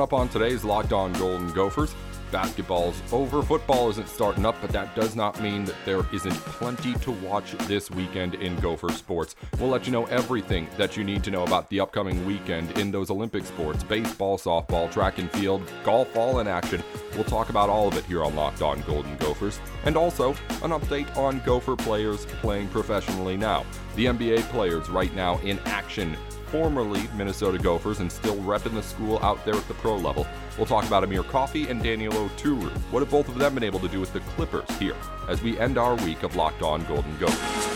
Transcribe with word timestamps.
Up 0.00 0.14
on 0.14 0.30
today's 0.30 0.64
Locked 0.64 0.94
On 0.94 1.12
Golden 1.12 1.52
Gophers, 1.52 1.94
basketball's 2.32 3.02
over, 3.12 3.42
football 3.42 3.90
isn't 3.90 4.08
starting 4.08 4.46
up, 4.46 4.56
but 4.62 4.70
that 4.70 4.96
does 4.96 5.14
not 5.14 5.38
mean 5.42 5.66
that 5.66 5.76
there 5.84 6.00
isn't 6.10 6.32
plenty 6.32 6.94
to 7.00 7.10
watch 7.10 7.52
this 7.68 7.90
weekend 7.90 8.34
in 8.36 8.56
Gopher 8.60 8.92
sports. 8.92 9.36
We'll 9.58 9.68
let 9.68 9.84
you 9.84 9.92
know 9.92 10.06
everything 10.06 10.68
that 10.78 10.96
you 10.96 11.04
need 11.04 11.22
to 11.24 11.30
know 11.30 11.42
about 11.42 11.68
the 11.68 11.80
upcoming 11.80 12.24
weekend 12.24 12.78
in 12.78 12.90
those 12.90 13.10
Olympic 13.10 13.44
sports 13.44 13.84
baseball, 13.84 14.38
softball, 14.38 14.90
track 14.90 15.18
and 15.18 15.30
field, 15.32 15.70
golf, 15.84 16.16
all 16.16 16.40
in 16.40 16.48
action. 16.48 16.82
We'll 17.14 17.24
talk 17.24 17.50
about 17.50 17.68
all 17.68 17.86
of 17.86 17.96
it 17.98 18.06
here 18.06 18.24
on 18.24 18.34
Locked 18.34 18.62
On 18.62 18.80
Golden 18.82 19.18
Gophers, 19.18 19.60
and 19.84 19.98
also 19.98 20.30
an 20.62 20.70
update 20.70 21.14
on 21.14 21.42
Gopher 21.44 21.76
players 21.76 22.24
playing 22.40 22.68
professionally 22.68 23.36
now. 23.36 23.66
The 23.96 24.06
NBA 24.06 24.40
players 24.44 24.88
right 24.88 25.14
now 25.14 25.38
in 25.40 25.58
action 25.66 26.16
formerly 26.50 27.02
Minnesota 27.16 27.58
Gophers 27.58 28.00
and 28.00 28.10
still 28.10 28.36
repping 28.36 28.74
the 28.74 28.82
school 28.82 29.18
out 29.22 29.44
there 29.44 29.54
at 29.54 29.68
the 29.68 29.74
pro 29.74 29.96
level. 29.96 30.26
We'll 30.56 30.66
talk 30.66 30.84
about 30.86 31.04
Amir 31.04 31.22
Coffey 31.22 31.68
and 31.68 31.82
Daniel 31.82 32.12
Oturu. 32.12 32.70
What 32.90 33.00
have 33.00 33.10
both 33.10 33.28
of 33.28 33.38
them 33.38 33.54
been 33.54 33.64
able 33.64 33.80
to 33.80 33.88
do 33.88 34.00
with 34.00 34.12
the 34.12 34.20
Clippers 34.20 34.68
here 34.78 34.96
as 35.28 35.42
we 35.42 35.58
end 35.58 35.78
our 35.78 35.94
week 36.04 36.22
of 36.22 36.36
Locked 36.36 36.62
On 36.62 36.84
Golden 36.86 37.16
Gophers? 37.18 37.69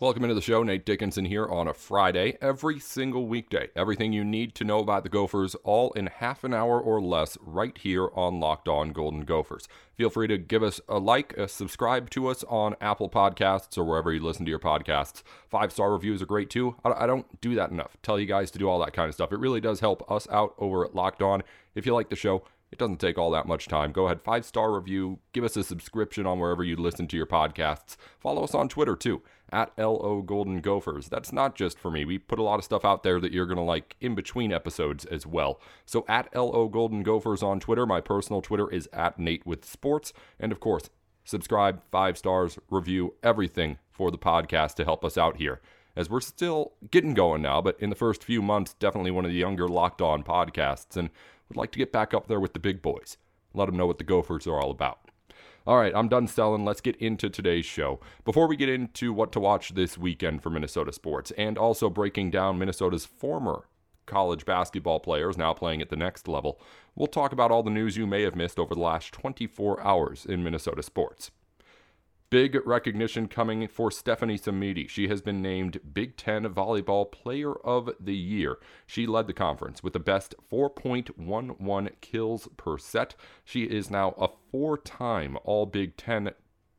Welcome 0.00 0.24
into 0.24 0.34
the 0.34 0.40
show. 0.40 0.62
Nate 0.62 0.86
Dickinson 0.86 1.26
here 1.26 1.46
on 1.46 1.68
a 1.68 1.74
Friday, 1.74 2.38
every 2.40 2.80
single 2.80 3.26
weekday. 3.26 3.68
Everything 3.76 4.14
you 4.14 4.24
need 4.24 4.54
to 4.54 4.64
know 4.64 4.78
about 4.78 5.02
the 5.02 5.10
Gophers, 5.10 5.54
all 5.56 5.92
in 5.92 6.06
half 6.06 6.42
an 6.42 6.54
hour 6.54 6.80
or 6.80 7.02
less, 7.02 7.36
right 7.42 7.76
here 7.76 8.08
on 8.14 8.40
Locked 8.40 8.66
On 8.66 8.92
Golden 8.92 9.26
Gophers. 9.26 9.68
Feel 9.92 10.08
free 10.08 10.26
to 10.28 10.38
give 10.38 10.62
us 10.62 10.80
a 10.88 10.98
like, 10.98 11.34
a 11.34 11.46
subscribe 11.46 12.08
to 12.10 12.28
us 12.28 12.42
on 12.48 12.76
Apple 12.80 13.10
Podcasts 13.10 13.76
or 13.76 13.84
wherever 13.84 14.10
you 14.10 14.20
listen 14.20 14.46
to 14.46 14.50
your 14.50 14.58
podcasts. 14.58 15.22
Five 15.50 15.70
star 15.70 15.92
reviews 15.92 16.22
are 16.22 16.26
great 16.26 16.48
too. 16.48 16.76
I 16.82 17.06
don't 17.06 17.38
do 17.42 17.54
that 17.56 17.70
enough. 17.70 17.98
Tell 18.02 18.18
you 18.18 18.24
guys 18.24 18.50
to 18.52 18.58
do 18.58 18.70
all 18.70 18.78
that 18.78 18.94
kind 18.94 19.10
of 19.10 19.14
stuff. 19.14 19.34
It 19.34 19.38
really 19.38 19.60
does 19.60 19.80
help 19.80 20.10
us 20.10 20.26
out 20.30 20.54
over 20.56 20.82
at 20.82 20.94
Locked 20.94 21.20
On. 21.20 21.42
If 21.74 21.84
you 21.84 21.92
like 21.92 22.08
the 22.08 22.16
show, 22.16 22.44
it 22.72 22.78
doesn't 22.78 23.00
take 23.00 23.18
all 23.18 23.30
that 23.32 23.46
much 23.46 23.66
time. 23.66 23.92
Go 23.92 24.06
ahead, 24.06 24.22
five 24.22 24.44
star 24.44 24.72
review, 24.72 25.18
give 25.32 25.44
us 25.44 25.56
a 25.56 25.64
subscription 25.64 26.26
on 26.26 26.38
wherever 26.38 26.62
you 26.62 26.76
listen 26.76 27.06
to 27.08 27.16
your 27.16 27.26
podcasts. 27.26 27.96
Follow 28.18 28.44
us 28.44 28.54
on 28.54 28.68
Twitter 28.68 28.94
too, 28.94 29.22
at 29.52 29.72
LO 29.76 30.22
Golden 30.22 30.60
Gophers. 30.60 31.08
That's 31.08 31.32
not 31.32 31.56
just 31.56 31.78
for 31.78 31.90
me. 31.90 32.04
We 32.04 32.18
put 32.18 32.38
a 32.38 32.44
lot 32.44 32.58
of 32.58 32.64
stuff 32.64 32.84
out 32.84 33.02
there 33.02 33.20
that 33.20 33.32
you're 33.32 33.46
going 33.46 33.56
to 33.56 33.62
like 33.62 33.96
in 34.00 34.14
between 34.14 34.52
episodes 34.52 35.04
as 35.06 35.26
well. 35.26 35.60
So 35.84 36.04
at 36.08 36.34
LO 36.34 36.68
Golden 36.68 37.02
Gophers 37.02 37.42
on 37.42 37.60
Twitter. 37.60 37.86
My 37.86 38.00
personal 38.00 38.42
Twitter 38.42 38.70
is 38.70 38.88
at 38.92 39.18
Nate 39.18 39.46
with 39.46 39.64
Sports. 39.64 40.12
And 40.38 40.52
of 40.52 40.60
course, 40.60 40.90
subscribe, 41.24 41.82
five 41.90 42.16
stars, 42.16 42.58
review, 42.70 43.14
everything 43.22 43.78
for 43.90 44.10
the 44.10 44.18
podcast 44.18 44.74
to 44.74 44.84
help 44.84 45.04
us 45.04 45.18
out 45.18 45.38
here 45.38 45.60
as 45.96 46.08
we're 46.08 46.20
still 46.20 46.72
getting 46.90 47.14
going 47.14 47.42
now, 47.42 47.60
but 47.60 47.78
in 47.80 47.90
the 47.90 47.96
first 47.96 48.22
few 48.22 48.40
months, 48.40 48.74
definitely 48.74 49.10
one 49.10 49.24
of 49.24 49.30
the 49.30 49.36
younger 49.36 49.68
locked 49.68 50.00
on 50.00 50.22
podcasts. 50.22 50.96
And 50.96 51.10
would 51.50 51.56
like 51.56 51.72
to 51.72 51.78
get 51.78 51.92
back 51.92 52.14
up 52.14 52.28
there 52.28 52.40
with 52.40 52.54
the 52.54 52.58
big 52.58 52.80
boys. 52.80 53.18
Let 53.52 53.66
them 53.66 53.76
know 53.76 53.86
what 53.86 53.98
the 53.98 54.04
Gophers 54.04 54.46
are 54.46 54.58
all 54.58 54.70
about. 54.70 55.00
All 55.66 55.76
right, 55.76 55.92
I'm 55.94 56.08
done 56.08 56.26
selling. 56.26 56.64
Let's 56.64 56.80
get 56.80 56.96
into 56.96 57.28
today's 57.28 57.66
show. 57.66 58.00
Before 58.24 58.46
we 58.46 58.56
get 58.56 58.68
into 58.70 59.12
what 59.12 59.30
to 59.32 59.40
watch 59.40 59.74
this 59.74 59.98
weekend 59.98 60.42
for 60.42 60.48
Minnesota 60.48 60.92
sports 60.92 61.32
and 61.32 61.58
also 61.58 61.90
breaking 61.90 62.30
down 62.30 62.58
Minnesota's 62.58 63.04
former 63.04 63.68
college 64.06 64.46
basketball 64.46 65.00
players 65.00 65.36
now 65.36 65.52
playing 65.52 65.82
at 65.82 65.90
the 65.90 65.96
next 65.96 66.28
level, 66.28 66.60
we'll 66.94 67.06
talk 67.06 67.32
about 67.32 67.50
all 67.50 67.62
the 67.62 67.70
news 67.70 67.96
you 67.96 68.06
may 68.06 68.22
have 68.22 68.34
missed 68.34 68.58
over 68.58 68.74
the 68.74 68.80
last 68.80 69.12
24 69.12 69.82
hours 69.82 70.24
in 70.24 70.42
Minnesota 70.42 70.82
sports. 70.82 71.30
Big 72.30 72.56
recognition 72.64 73.26
coming 73.26 73.66
for 73.66 73.90
Stephanie 73.90 74.38
Samedy. 74.38 74.88
She 74.88 75.08
has 75.08 75.20
been 75.20 75.42
named 75.42 75.80
Big 75.92 76.16
Ten 76.16 76.44
Volleyball 76.44 77.10
Player 77.10 77.52
of 77.52 77.90
the 77.98 78.14
Year. 78.14 78.58
She 78.86 79.04
led 79.04 79.26
the 79.26 79.32
conference 79.32 79.82
with 79.82 79.94
the 79.94 79.98
best 79.98 80.36
4.11 80.48 81.90
kills 82.00 82.48
per 82.56 82.78
set. 82.78 83.16
She 83.44 83.64
is 83.64 83.90
now 83.90 84.14
a 84.16 84.28
four 84.52 84.78
time 84.78 85.38
All 85.42 85.66
Big 85.66 85.96
Ten 85.96 86.30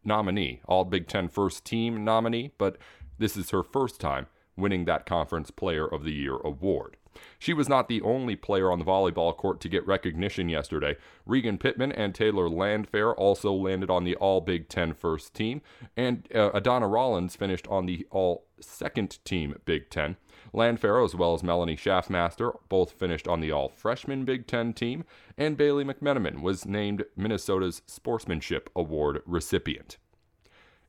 nominee, 0.06 0.61
All 0.67 0.85
Big 0.85 1.09
Ten 1.09 1.28
first 1.28 1.66
team 1.66 2.06
nominee, 2.06 2.53
but 2.57 2.78
this 3.17 3.35
is 3.35 3.50
her 3.50 3.61
first 3.61 4.00
time 4.00 4.28
winning 4.56 4.85
that 4.85 5.06
Conference 5.06 5.51
Player 5.51 5.85
of 5.85 6.06
the 6.06 6.13
Year 6.13 6.38
award. 6.38 6.95
She 7.39 7.53
was 7.53 7.67
not 7.67 7.88
the 7.88 8.01
only 8.01 8.35
player 8.35 8.72
on 8.72 8.79
the 8.79 8.85
volleyball 8.85 9.35
court 9.35 9.59
to 9.61 9.69
get 9.69 9.85
recognition 9.85 10.49
yesterday. 10.49 10.95
Regan 11.25 11.57
Pittman 11.57 11.91
and 11.91 12.13
Taylor 12.13 12.47
Landfair 12.47 13.13
also 13.17 13.51
landed 13.51 13.89
on 13.89 14.03
the 14.03 14.16
All 14.16 14.41
Big 14.41 14.69
Ten 14.69 14.94
first 14.94 15.33
team, 15.33 15.61
and 15.97 16.27
uh, 16.33 16.51
Adanna 16.51 16.91
Rollins 16.91 17.35
finished 17.35 17.67
on 17.67 17.85
the 17.85 18.05
All 18.11 18.45
Second 18.59 19.23
Team 19.25 19.55
Big 19.66 19.89
Ten. 19.89 20.17
Landfair, 20.53 21.03
as 21.03 21.16
well 21.16 21.33
as 21.33 21.44
Melanie 21.44 21.77
Schaffmaster, 21.77 22.57
both 22.69 22.91
finished 22.91 23.28
on 23.28 23.39
the 23.39 23.51
All 23.51 23.69
Freshman 23.69 24.25
Big 24.25 24.47
Ten 24.47 24.73
team, 24.73 25.03
and 25.38 25.57
Bailey 25.57 25.83
McMenamin 25.83 26.41
was 26.41 26.66
named 26.66 27.05
Minnesota's 27.16 27.81
Sportsmanship 27.88 28.69
Award 28.75 29.22
recipient 29.25 29.97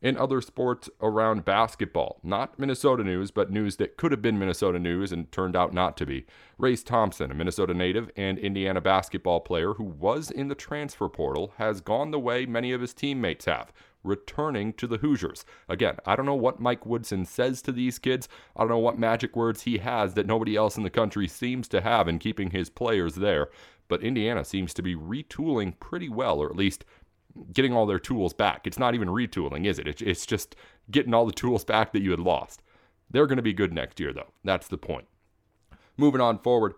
in 0.03 0.17
other 0.19 0.41
sports 0.41 0.91
around 1.01 1.45
basketball. 1.45 2.19
Not 2.23 2.59
Minnesota 2.59 3.05
news, 3.05 3.31
but 3.31 3.51
news 3.51 3.77
that 3.77 3.97
could 3.97 4.11
have 4.11 4.21
been 4.21 4.39
Minnesota 4.39 4.79
news 4.79 5.13
and 5.13 5.31
turned 5.31 5.57
out 5.57 5.73
not 5.73 5.97
to 5.99 6.07
be. 6.07 6.27
Race 6.59 6.83
Thompson, 6.83 7.31
a 7.31 7.35
Minnesota 7.35 7.73
native 7.73 8.11
and 8.17 8.39
Indiana 8.39 8.81
basketball 8.81 9.41
player 9.41 9.75
who 9.75 9.85
was 9.85 10.31
in 10.31 10.49
the 10.49 10.55
transfer 10.55 11.09
portal, 11.09 11.55
has 11.57 11.81
gone 11.81 12.11
the 12.11 12.19
way 12.19 12.45
many 12.45 12.73
of 12.73 12.81
his 12.81 12.93
teammates 12.93 13.45
have. 13.45 13.73
Returning 14.05 14.73
to 14.73 14.89
the 14.89 14.99
Hoosiers. 14.99 15.45
Again, 15.69 15.97
I 16.05 16.17
don't 16.17 16.27
know 16.27 16.34
what 16.34 16.59
Mike 16.59 16.84
Woodson 16.84 17.25
says 17.25 17.63
to 17.63 17.71
these 17.71 18.01
kids. 18.01 18.29
I 18.57 18.63
don't 18.63 18.69
know 18.69 18.79
what 18.79 18.99
magic 18.99 19.37
words 19.37 19.63
he 19.63 19.79
has 19.79 20.15
that 20.15 20.27
nobody 20.27 20.57
else 20.57 20.77
in 20.77 20.83
the 20.83 20.91
country 20.91 21.29
seems 21.29 21.69
to 21.69 21.81
have 21.81 22.09
in 22.09 22.19
keeping 22.19 22.51
his 22.51 22.69
players 22.69 23.15
there. 23.15 23.49
But 23.87 24.03
Indiana 24.03 24.45
seems 24.45 24.75
to 24.75 24.83
be 24.83 24.97
retooling 24.97 25.79
pretty 25.79 26.09
well, 26.09 26.41
or 26.41 26.51
at 26.51 26.57
least 26.57 26.84
getting 27.53 27.72
all 27.72 27.87
their 27.87 27.98
tools 27.98 28.32
back. 28.32 28.66
It's 28.66 28.78
not 28.78 28.94
even 28.94 29.09
retooling, 29.09 29.66
is 29.66 29.78
it? 29.78 30.00
It's 30.03 30.26
just 30.26 30.56
getting 30.91 31.15
all 31.15 31.26
the 31.26 31.32
tools 31.32 31.65
back 31.65 31.93
that 31.93 32.03
you 32.03 32.10
had 32.10 32.20
lost. 32.20 32.62
They're 33.10 33.26
going 33.26 33.37
to 33.37 33.43
be 33.43 33.53
good 33.53 33.72
next 33.72 34.00
year, 34.00 34.12
though. 34.12 34.32
That's 34.44 34.69
the 34.69 34.78
point. 34.78 35.06
Moving 35.97 36.21
on 36.21 36.38
forward, 36.38 36.75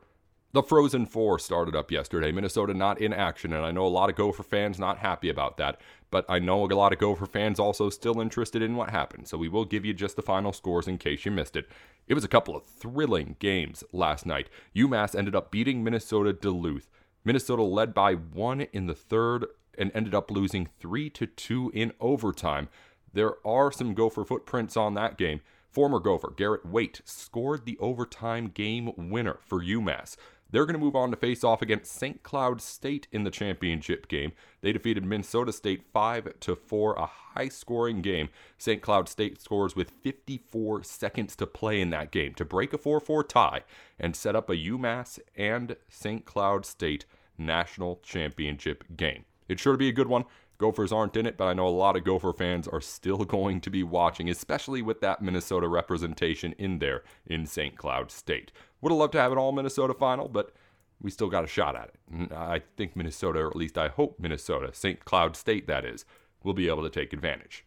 the 0.52 0.62
Frozen 0.62 1.06
Four 1.06 1.38
started 1.38 1.74
up 1.74 1.90
yesterday. 1.90 2.30
Minnesota 2.30 2.74
not 2.74 3.00
in 3.00 3.12
action, 3.12 3.52
and 3.52 3.64
I 3.64 3.72
know 3.72 3.86
a 3.86 3.88
lot 3.88 4.08
of 4.08 4.16
Gopher 4.16 4.44
fans 4.44 4.78
not 4.78 4.98
happy 4.98 5.28
about 5.28 5.56
that. 5.56 5.80
But 6.10 6.24
I 6.28 6.38
know 6.38 6.64
a 6.64 6.66
lot 6.66 6.92
of 6.92 7.00
Gopher 7.00 7.26
fans 7.26 7.58
also 7.58 7.90
still 7.90 8.20
interested 8.20 8.62
in 8.62 8.76
what 8.76 8.90
happened, 8.90 9.26
so 9.26 9.36
we 9.36 9.48
will 9.48 9.64
give 9.64 9.84
you 9.84 9.92
just 9.92 10.14
the 10.14 10.22
final 10.22 10.52
scores 10.52 10.86
in 10.86 10.98
case 10.98 11.24
you 11.24 11.32
missed 11.32 11.56
it. 11.56 11.68
It 12.06 12.14
was 12.14 12.22
a 12.22 12.28
couple 12.28 12.54
of 12.54 12.64
thrilling 12.64 13.34
games 13.40 13.82
last 13.92 14.24
night. 14.24 14.48
UMass 14.76 15.16
ended 15.16 15.34
up 15.34 15.50
beating 15.50 15.82
Minnesota 15.82 16.32
Duluth. 16.32 16.88
Minnesota 17.24 17.64
led 17.64 17.92
by 17.92 18.14
one 18.14 18.60
in 18.60 18.86
the 18.86 18.94
third 18.94 19.46
and 19.78 19.90
ended 19.94 20.14
up 20.14 20.30
losing 20.30 20.68
3 20.80 21.10
to 21.10 21.26
2 21.26 21.72
in 21.74 21.92
overtime. 22.00 22.68
There 23.12 23.34
are 23.46 23.70
some 23.70 23.94
Gopher 23.94 24.24
footprints 24.24 24.76
on 24.76 24.94
that 24.94 25.16
game. 25.16 25.40
Former 25.70 25.98
Gopher 25.98 26.32
Garrett 26.36 26.64
Wait 26.64 27.00
scored 27.04 27.64
the 27.64 27.78
overtime 27.78 28.48
game 28.48 28.92
winner 28.96 29.38
for 29.44 29.60
UMass. 29.60 30.16
They're 30.50 30.66
going 30.66 30.78
to 30.78 30.84
move 30.84 30.94
on 30.94 31.10
to 31.10 31.16
face 31.16 31.42
off 31.42 31.62
against 31.62 31.92
St. 31.92 32.22
Cloud 32.22 32.60
State 32.60 33.08
in 33.10 33.24
the 33.24 33.30
championship 33.30 34.06
game. 34.06 34.30
They 34.60 34.72
defeated 34.72 35.04
Minnesota 35.04 35.52
State 35.52 35.82
5 35.92 36.38
to 36.38 36.54
4, 36.54 36.94
a 36.94 37.06
high-scoring 37.06 38.02
game. 38.02 38.28
St. 38.56 38.80
Cloud 38.80 39.08
State 39.08 39.42
scores 39.42 39.74
with 39.74 39.90
54 39.90 40.84
seconds 40.84 41.34
to 41.36 41.46
play 41.48 41.80
in 41.80 41.90
that 41.90 42.12
game 42.12 42.34
to 42.34 42.44
break 42.44 42.72
a 42.72 42.78
4-4 42.78 43.28
tie 43.28 43.62
and 43.98 44.14
set 44.14 44.36
up 44.36 44.48
a 44.48 44.54
UMass 44.54 45.18
and 45.34 45.74
St. 45.88 46.24
Cloud 46.24 46.64
State 46.64 47.04
national 47.36 47.98
championship 48.04 48.84
game. 48.96 49.24
It's 49.48 49.62
sure 49.62 49.72
to 49.72 49.78
be 49.78 49.88
a 49.88 49.92
good 49.92 50.08
one. 50.08 50.24
Gophers 50.58 50.92
aren't 50.92 51.16
in 51.16 51.26
it, 51.26 51.36
but 51.36 51.46
I 51.46 51.52
know 51.52 51.66
a 51.66 51.68
lot 51.68 51.96
of 51.96 52.04
Gopher 52.04 52.32
fans 52.32 52.68
are 52.68 52.80
still 52.80 53.24
going 53.24 53.60
to 53.62 53.70
be 53.70 53.82
watching, 53.82 54.30
especially 54.30 54.82
with 54.82 55.00
that 55.00 55.22
Minnesota 55.22 55.68
representation 55.68 56.54
in 56.58 56.78
there 56.78 57.02
in 57.26 57.46
St. 57.46 57.76
Cloud 57.76 58.10
State. 58.10 58.52
Would 58.80 58.90
have 58.90 58.98
loved 58.98 59.12
to 59.12 59.20
have 59.20 59.32
an 59.32 59.38
all 59.38 59.52
Minnesota 59.52 59.94
final, 59.94 60.28
but 60.28 60.52
we 61.00 61.10
still 61.10 61.28
got 61.28 61.44
a 61.44 61.48
shot 61.48 61.76
at 61.76 61.90
it. 61.90 62.32
I 62.32 62.62
think 62.76 62.96
Minnesota, 62.96 63.40
or 63.40 63.48
at 63.48 63.56
least 63.56 63.76
I 63.76 63.88
hope 63.88 64.18
Minnesota, 64.18 64.70
St. 64.72 65.04
Cloud 65.04 65.36
State 65.36 65.66
that 65.66 65.84
is, 65.84 66.04
will 66.42 66.54
be 66.54 66.68
able 66.68 66.82
to 66.82 66.90
take 66.90 67.12
advantage. 67.12 67.64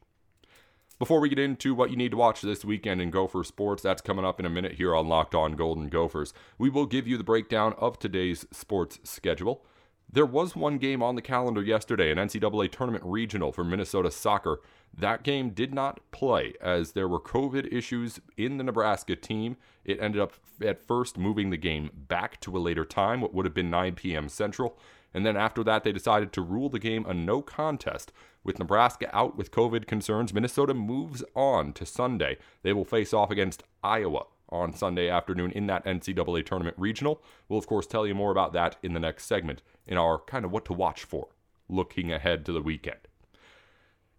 Before 0.99 1.19
we 1.19 1.29
get 1.29 1.37
into 1.37 1.75
what 1.75 1.91
you 1.91 1.95
need 1.95 2.09
to 2.09 2.17
watch 2.17 2.41
this 2.41 2.65
weekend 2.65 3.01
in 3.01 3.11
Gopher 3.11 3.43
sports, 3.43 3.83
that's 3.83 4.01
coming 4.01 4.25
up 4.25 4.39
in 4.39 4.47
a 4.47 4.49
minute 4.49 4.73
here 4.73 4.95
on 4.95 5.07
Locked 5.07 5.35
On 5.35 5.51
Golden 5.51 5.89
Gophers. 5.89 6.33
We 6.57 6.71
will 6.71 6.87
give 6.87 7.07
you 7.07 7.17
the 7.17 7.23
breakdown 7.23 7.75
of 7.77 7.99
today's 7.99 8.47
sports 8.51 8.99
schedule. 9.03 9.63
There 10.09 10.25
was 10.25 10.55
one 10.55 10.77
game 10.77 11.03
on 11.03 11.15
the 11.15 11.21
calendar 11.21 11.61
yesterday, 11.61 12.11
an 12.11 12.17
NCAA 12.17 12.71
tournament 12.71 13.03
regional 13.05 13.51
for 13.51 13.65
Minnesota 13.65 14.09
soccer. 14.09 14.61
That 14.97 15.23
game 15.23 15.49
did 15.49 15.73
not 15.73 15.99
play 16.11 16.53
as 16.61 16.93
there 16.93 17.09
were 17.09 17.19
COVID 17.19 17.71
issues 17.73 18.21
in 18.37 18.57
the 18.57 18.63
Nebraska 18.63 19.17
team. 19.17 19.57
It 19.83 19.99
ended 19.99 20.21
up 20.21 20.33
at 20.63 20.87
first 20.87 21.17
moving 21.17 21.49
the 21.49 21.57
game 21.57 21.89
back 21.93 22.39
to 22.41 22.55
a 22.55 22.59
later 22.59 22.85
time, 22.85 23.19
what 23.19 23.33
would 23.33 23.45
have 23.45 23.53
been 23.53 23.69
9 23.69 23.95
p.m. 23.95 24.29
Central. 24.29 24.77
And 25.13 25.25
then 25.25 25.35
after 25.35 25.61
that, 25.65 25.83
they 25.83 25.91
decided 25.91 26.31
to 26.33 26.41
rule 26.41 26.69
the 26.69 26.79
game 26.79 27.05
a 27.05 27.13
no 27.13 27.41
contest. 27.41 28.13
With 28.45 28.59
Nebraska 28.59 29.13
out 29.13 29.35
with 29.35 29.51
COVID 29.51 29.87
concerns, 29.87 30.33
Minnesota 30.33 30.73
moves 30.73 31.21
on 31.35 31.73
to 31.73 31.85
Sunday. 31.85 32.37
They 32.63 32.71
will 32.71 32.85
face 32.85 33.13
off 33.13 33.29
against 33.29 33.63
Iowa 33.83 34.23
on 34.49 34.73
Sunday 34.73 35.09
afternoon 35.09 35.51
in 35.51 35.67
that 35.67 35.83
NCAA 35.83 36.45
tournament 36.45 36.77
regional. 36.79 37.21
We'll, 37.49 37.59
of 37.59 37.67
course, 37.67 37.85
tell 37.85 38.07
you 38.07 38.15
more 38.15 38.31
about 38.31 38.53
that 38.53 38.77
in 38.81 38.93
the 38.93 39.01
next 39.01 39.25
segment 39.25 39.61
in 39.87 39.97
our 39.97 40.19
kind 40.19 40.45
of 40.45 40.51
what 40.51 40.65
to 40.65 40.73
watch 40.73 41.03
for 41.03 41.29
looking 41.69 42.11
ahead 42.11 42.45
to 42.45 42.51
the 42.51 42.61
weekend. 42.61 42.99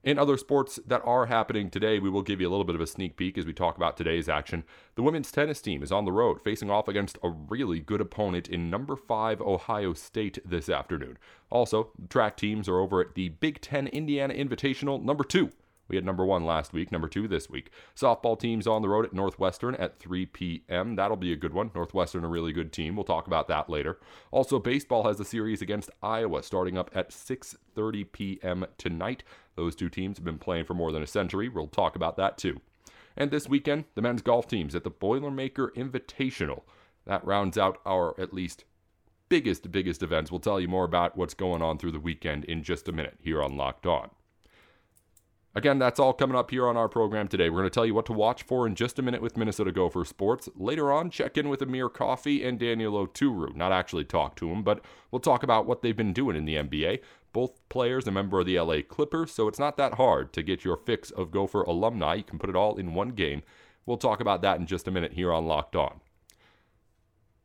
In 0.04 0.18
other 0.18 0.36
sports 0.36 0.78
that 0.86 1.02
are 1.04 1.26
happening 1.26 1.70
today, 1.70 1.98
we 1.98 2.08
will 2.08 2.22
give 2.22 2.40
you 2.40 2.48
a 2.48 2.50
little 2.50 2.64
bit 2.64 2.76
of 2.76 2.80
a 2.80 2.86
sneak 2.86 3.16
peek 3.16 3.36
as 3.36 3.44
we 3.44 3.52
talk 3.52 3.76
about 3.76 3.96
today's 3.96 4.28
action. 4.28 4.64
The 4.94 5.02
women's 5.02 5.32
tennis 5.32 5.60
team 5.60 5.82
is 5.82 5.90
on 5.90 6.04
the 6.04 6.12
road 6.12 6.40
facing 6.40 6.70
off 6.70 6.86
against 6.86 7.18
a 7.22 7.28
really 7.28 7.80
good 7.80 8.00
opponent 8.00 8.48
in 8.48 8.70
number 8.70 8.94
5 8.94 9.40
Ohio 9.40 9.94
State 9.94 10.38
this 10.48 10.68
afternoon. 10.68 11.18
Also, 11.50 11.90
track 12.08 12.36
teams 12.36 12.68
are 12.68 12.78
over 12.78 13.00
at 13.00 13.16
the 13.16 13.30
Big 13.30 13.60
10 13.60 13.88
Indiana 13.88 14.32
Invitational 14.32 15.02
number 15.02 15.24
2 15.24 15.50
we 15.88 15.96
had 15.96 16.04
number 16.04 16.24
one 16.24 16.44
last 16.44 16.72
week, 16.72 16.92
number 16.92 17.08
two 17.08 17.26
this 17.26 17.48
week. 17.48 17.70
Softball 17.96 18.38
team's 18.38 18.66
on 18.66 18.82
the 18.82 18.88
road 18.88 19.04
at 19.04 19.12
Northwestern 19.12 19.74
at 19.76 19.98
3 19.98 20.26
p.m. 20.26 20.96
That'll 20.96 21.16
be 21.16 21.32
a 21.32 21.36
good 21.36 21.54
one. 21.54 21.70
Northwestern, 21.74 22.24
a 22.24 22.28
really 22.28 22.52
good 22.52 22.72
team. 22.72 22.94
We'll 22.94 23.04
talk 23.04 23.26
about 23.26 23.48
that 23.48 23.70
later. 23.70 23.98
Also, 24.30 24.58
baseball 24.58 25.06
has 25.06 25.18
a 25.18 25.24
series 25.24 25.62
against 25.62 25.90
Iowa 26.02 26.42
starting 26.42 26.76
up 26.76 26.90
at 26.94 27.10
6:30 27.10 28.12
p.m. 28.12 28.66
tonight. 28.76 29.24
Those 29.56 29.74
two 29.74 29.88
teams 29.88 30.18
have 30.18 30.24
been 30.24 30.38
playing 30.38 30.66
for 30.66 30.74
more 30.74 30.92
than 30.92 31.02
a 31.02 31.06
century. 31.06 31.48
We'll 31.48 31.66
talk 31.66 31.96
about 31.96 32.16
that 32.16 32.38
too. 32.38 32.60
And 33.16 33.30
this 33.30 33.48
weekend, 33.48 33.84
the 33.96 34.02
men's 34.02 34.22
golf 34.22 34.46
teams 34.46 34.74
at 34.74 34.84
the 34.84 34.90
Boilermaker 34.90 35.72
Invitational. 35.74 36.62
That 37.04 37.24
rounds 37.26 37.58
out 37.58 37.80
our 37.84 38.18
at 38.20 38.32
least 38.32 38.64
biggest, 39.28 39.70
biggest 39.72 40.02
events. 40.02 40.30
We'll 40.30 40.40
tell 40.40 40.60
you 40.60 40.68
more 40.68 40.84
about 40.84 41.16
what's 41.16 41.34
going 41.34 41.62
on 41.62 41.78
through 41.78 41.92
the 41.92 42.00
weekend 42.00 42.44
in 42.44 42.62
just 42.62 42.88
a 42.88 42.92
minute 42.92 43.18
here 43.20 43.42
on 43.42 43.56
Locked 43.56 43.86
On. 43.86 44.10
Again, 45.54 45.78
that's 45.78 45.98
all 45.98 46.12
coming 46.12 46.36
up 46.36 46.50
here 46.50 46.68
on 46.68 46.76
our 46.76 46.88
program 46.88 47.26
today. 47.26 47.48
We're 47.48 47.60
going 47.60 47.70
to 47.70 47.74
tell 47.74 47.86
you 47.86 47.94
what 47.94 48.06
to 48.06 48.12
watch 48.12 48.42
for 48.42 48.66
in 48.66 48.74
just 48.74 48.98
a 48.98 49.02
minute 49.02 49.22
with 49.22 49.36
Minnesota 49.36 49.72
Gopher 49.72 50.04
Sports. 50.04 50.48
Later 50.54 50.92
on, 50.92 51.10
check 51.10 51.38
in 51.38 51.48
with 51.48 51.62
Amir 51.62 51.88
Coffey 51.88 52.44
and 52.44 52.58
Daniel 52.58 53.06
Oturu. 53.06 53.56
Not 53.56 53.72
actually 53.72 54.04
talk 54.04 54.36
to 54.36 54.48
them, 54.48 54.62
but 54.62 54.84
we'll 55.10 55.20
talk 55.20 55.42
about 55.42 55.66
what 55.66 55.80
they've 55.80 55.96
been 55.96 56.12
doing 56.12 56.36
in 56.36 56.44
the 56.44 56.56
NBA. 56.56 57.00
Both 57.32 57.66
players 57.70 58.06
a 58.06 58.10
member 58.10 58.40
of 58.40 58.46
the 58.46 58.60
LA 58.60 58.82
Clippers, 58.86 59.32
so 59.32 59.48
it's 59.48 59.58
not 59.58 59.76
that 59.78 59.94
hard 59.94 60.32
to 60.34 60.42
get 60.42 60.64
your 60.64 60.76
fix 60.76 61.10
of 61.10 61.30
Gopher 61.30 61.62
alumni. 61.62 62.14
You 62.14 62.24
can 62.24 62.38
put 62.38 62.50
it 62.50 62.56
all 62.56 62.76
in 62.76 62.94
one 62.94 63.10
game. 63.10 63.42
We'll 63.86 63.96
talk 63.96 64.20
about 64.20 64.42
that 64.42 64.60
in 64.60 64.66
just 64.66 64.86
a 64.86 64.90
minute 64.90 65.14
here 65.14 65.32
on 65.32 65.46
Locked 65.46 65.76
On. 65.76 66.00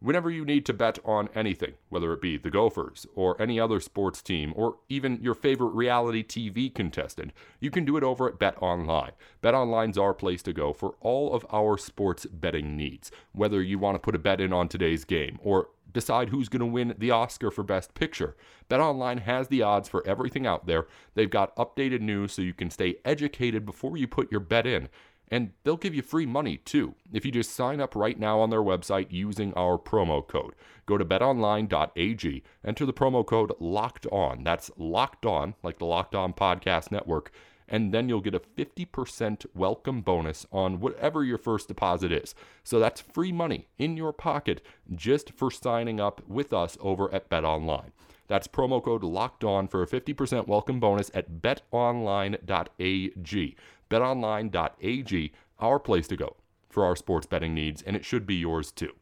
Whenever 0.03 0.29
you 0.29 0.43
need 0.43 0.65
to 0.65 0.73
bet 0.73 0.99
on 1.05 1.29
anything, 1.33 1.75
whether 1.87 2.11
it 2.11 2.19
be 2.19 2.35
the 2.35 2.51
Gophers 2.51 3.07
or 3.15 3.41
any 3.41 3.57
other 3.57 3.79
sports 3.79 4.21
team 4.21 4.51
or 4.53 4.75
even 4.89 5.17
your 5.21 5.33
favorite 5.33 5.69
reality 5.69 6.21
TV 6.21 6.75
contestant, 6.75 7.31
you 7.61 7.71
can 7.71 7.85
do 7.85 7.95
it 7.95 8.03
over 8.03 8.27
at 8.27 8.37
Bet 8.37 8.61
Online. 8.61 9.13
Bet 9.39 9.53
Online's 9.53 9.97
our 9.97 10.13
place 10.13 10.43
to 10.43 10.51
go 10.51 10.73
for 10.73 10.95
all 10.99 11.33
of 11.33 11.45
our 11.53 11.77
sports 11.77 12.25
betting 12.25 12.75
needs. 12.75 13.11
Whether 13.31 13.61
you 13.61 13.79
want 13.79 13.95
to 13.95 13.99
put 13.99 14.13
a 14.13 14.19
bet 14.19 14.41
in 14.41 14.51
on 14.51 14.67
today's 14.67 15.05
game 15.05 15.39
or 15.41 15.69
decide 15.93 16.29
who's 16.29 16.49
going 16.49 16.59
to 16.59 16.65
win 16.65 16.95
the 16.97 17.11
Oscar 17.11 17.49
for 17.49 17.63
Best 17.63 17.93
Picture. 17.93 18.35
BetOnline 18.69 19.21
has 19.21 19.47
the 19.47 19.61
odds 19.61 19.87
for 19.87 20.05
everything 20.05 20.45
out 20.45 20.65
there. 20.65 20.85
They've 21.15 21.29
got 21.29 21.55
updated 21.55 22.01
news 22.01 22.33
so 22.33 22.41
you 22.41 22.53
can 22.53 22.71
stay 22.71 22.95
educated 23.05 23.65
before 23.65 23.95
you 23.95 24.07
put 24.07 24.31
your 24.31 24.41
bet 24.41 24.67
in. 24.67 24.89
And 25.29 25.51
they'll 25.63 25.77
give 25.77 25.95
you 25.95 26.01
free 26.01 26.25
money 26.25 26.57
too 26.57 26.95
if 27.11 27.25
you 27.25 27.31
just 27.31 27.51
sign 27.51 27.81
up 27.81 27.95
right 27.95 28.19
now 28.19 28.39
on 28.39 28.49
their 28.49 28.61
website 28.61 29.07
using 29.09 29.53
our 29.55 29.77
promo 29.77 30.27
code. 30.27 30.53
Go 30.85 30.97
to 30.97 31.05
betonline.ag, 31.05 32.43
enter 32.63 32.85
the 32.85 32.93
promo 32.93 33.25
code 33.25 33.53
locked 33.59 34.05
on. 34.07 34.43
That's 34.43 34.69
locked 34.77 35.25
on, 35.25 35.55
like 35.63 35.79
the 35.79 35.85
Locked 35.85 36.13
On 36.13 36.33
Podcast 36.33 36.91
Network. 36.91 37.31
And 37.67 37.93
then 37.93 38.09
you'll 38.09 38.21
get 38.21 38.35
a 38.35 38.39
50% 38.39 39.45
welcome 39.55 40.01
bonus 40.01 40.45
on 40.51 40.79
whatever 40.79 41.23
your 41.23 41.37
first 41.37 41.69
deposit 41.69 42.11
is. 42.11 42.35
So 42.63 42.79
that's 42.79 43.01
free 43.01 43.31
money 43.31 43.67
in 43.77 43.97
your 43.97 44.13
pocket 44.13 44.61
just 44.93 45.31
for 45.31 45.49
signing 45.49 45.99
up 45.99 46.21
with 46.27 46.53
us 46.53 46.77
over 46.81 47.11
at 47.13 47.29
BetOnline. 47.29 47.91
That's 48.27 48.47
promo 48.47 48.83
code 48.83 49.03
locked 49.03 49.43
on 49.43 49.67
for 49.67 49.83
a 49.83 49.87
50% 49.87 50.47
welcome 50.47 50.79
bonus 50.79 51.11
at 51.13 51.41
betonline.ag. 51.41 53.55
BetOnline.ag, 53.89 55.31
our 55.59 55.79
place 55.79 56.07
to 56.07 56.15
go 56.15 56.37
for 56.69 56.85
our 56.85 56.95
sports 56.95 57.25
betting 57.27 57.53
needs, 57.53 57.81
and 57.81 57.95
it 57.95 58.03
should 58.03 58.25
be 58.25 58.35
yours 58.35 58.71
too. 58.71 58.93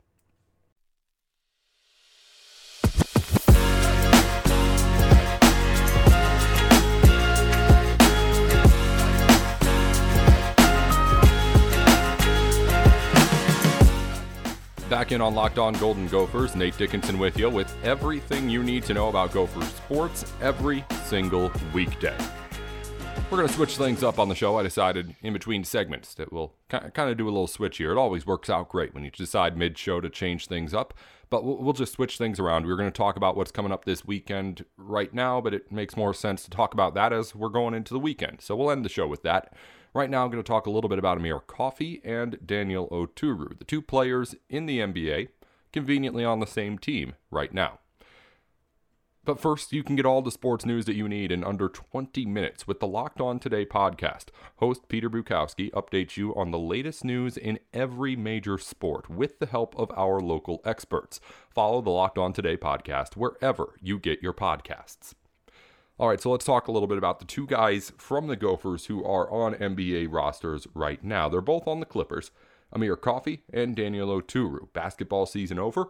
Back 14.89 15.13
in 15.13 15.21
on 15.21 15.33
Locked 15.33 15.57
On 15.57 15.73
Golden 15.75 16.07
Gophers, 16.09 16.53
Nate 16.53 16.77
Dickinson 16.77 17.17
with 17.17 17.39
you 17.39 17.49
with 17.49 17.73
everything 17.81 18.49
you 18.49 18.61
need 18.61 18.83
to 18.83 18.93
know 18.93 19.07
about 19.07 19.31
Gopher 19.31 19.63
sports 19.63 20.31
every 20.41 20.83
single 21.05 21.49
weekday. 21.73 22.17
We're 23.31 23.37
going 23.37 23.47
to 23.47 23.55
switch 23.55 23.77
things 23.77 24.03
up 24.03 24.19
on 24.19 24.27
the 24.27 24.35
show. 24.35 24.59
I 24.59 24.63
decided 24.63 25.15
in 25.21 25.31
between 25.31 25.63
segments 25.63 26.13
that 26.15 26.33
we'll 26.33 26.51
kind 26.67 27.09
of 27.09 27.15
do 27.15 27.23
a 27.23 27.31
little 27.31 27.47
switch 27.47 27.77
here. 27.77 27.93
It 27.93 27.97
always 27.97 28.25
works 28.25 28.49
out 28.49 28.67
great 28.67 28.93
when 28.93 29.05
you 29.05 29.09
decide 29.09 29.55
mid 29.55 29.77
show 29.77 30.01
to 30.01 30.09
change 30.09 30.47
things 30.47 30.73
up, 30.73 30.93
but 31.29 31.45
we'll 31.45 31.71
just 31.71 31.93
switch 31.93 32.17
things 32.17 32.41
around. 32.41 32.65
We're 32.65 32.75
going 32.75 32.91
to 32.91 32.97
talk 32.97 33.15
about 33.15 33.37
what's 33.37 33.49
coming 33.49 33.71
up 33.71 33.85
this 33.85 34.03
weekend 34.03 34.65
right 34.75 35.13
now, 35.13 35.39
but 35.39 35.53
it 35.53 35.71
makes 35.71 35.95
more 35.95 36.13
sense 36.13 36.43
to 36.43 36.49
talk 36.49 36.73
about 36.73 36.93
that 36.95 37.13
as 37.13 37.33
we're 37.33 37.47
going 37.47 37.73
into 37.73 37.93
the 37.93 38.01
weekend. 38.01 38.41
So 38.41 38.53
we'll 38.53 38.69
end 38.69 38.83
the 38.83 38.89
show 38.89 39.07
with 39.07 39.23
that. 39.23 39.53
Right 39.93 40.09
now, 40.09 40.25
I'm 40.25 40.29
going 40.29 40.43
to 40.43 40.47
talk 40.47 40.65
a 40.65 40.69
little 40.69 40.89
bit 40.89 40.99
about 40.99 41.17
Amir 41.17 41.39
Coffey 41.39 42.01
and 42.03 42.37
Daniel 42.45 42.89
Oturu, 42.89 43.57
the 43.57 43.63
two 43.63 43.81
players 43.81 44.35
in 44.49 44.65
the 44.65 44.79
NBA, 44.79 45.29
conveniently 45.71 46.25
on 46.25 46.41
the 46.41 46.47
same 46.47 46.77
team 46.77 47.13
right 47.31 47.53
now. 47.53 47.79
But 49.23 49.39
first, 49.39 49.71
you 49.71 49.83
can 49.83 49.95
get 49.95 50.05
all 50.05 50.23
the 50.23 50.31
sports 50.31 50.65
news 50.65 50.85
that 50.85 50.95
you 50.95 51.07
need 51.07 51.31
in 51.31 51.43
under 51.43 51.69
20 51.69 52.25
minutes 52.25 52.65
with 52.65 52.79
the 52.79 52.87
Locked 52.87 53.21
On 53.21 53.37
Today 53.37 53.67
podcast. 53.67 54.25
Host 54.55 54.87
Peter 54.87 55.11
Bukowski 55.11 55.69
updates 55.71 56.17
you 56.17 56.33
on 56.33 56.49
the 56.49 56.57
latest 56.57 57.05
news 57.05 57.37
in 57.37 57.59
every 57.71 58.15
major 58.15 58.57
sport 58.57 59.11
with 59.11 59.37
the 59.37 59.45
help 59.45 59.75
of 59.77 59.91
our 59.95 60.19
local 60.19 60.59
experts. 60.65 61.19
Follow 61.53 61.81
the 61.81 61.91
Locked 61.91 62.17
On 62.17 62.33
Today 62.33 62.57
podcast 62.57 63.15
wherever 63.15 63.75
you 63.79 63.99
get 63.99 64.23
your 64.23 64.33
podcasts. 64.33 65.13
All 65.99 66.09
right, 66.09 66.19
so 66.19 66.31
let's 66.31 66.45
talk 66.45 66.67
a 66.67 66.71
little 66.71 66.87
bit 66.87 66.97
about 66.97 67.19
the 67.19 67.25
two 67.25 67.45
guys 67.45 67.93
from 67.99 68.25
the 68.25 68.35
Gophers 68.35 68.87
who 68.87 69.05
are 69.05 69.29
on 69.29 69.53
NBA 69.53 70.07
rosters 70.11 70.65
right 70.73 71.03
now. 71.03 71.29
They're 71.29 71.41
both 71.41 71.67
on 71.67 71.79
the 71.79 71.85
Clippers. 71.85 72.31
Amir 72.73 72.95
Coffey 72.95 73.43
and 73.53 73.75
Daniel 73.75 74.07
Oturu. 74.19 74.73
Basketball 74.73 75.27
season 75.27 75.59
over 75.59 75.89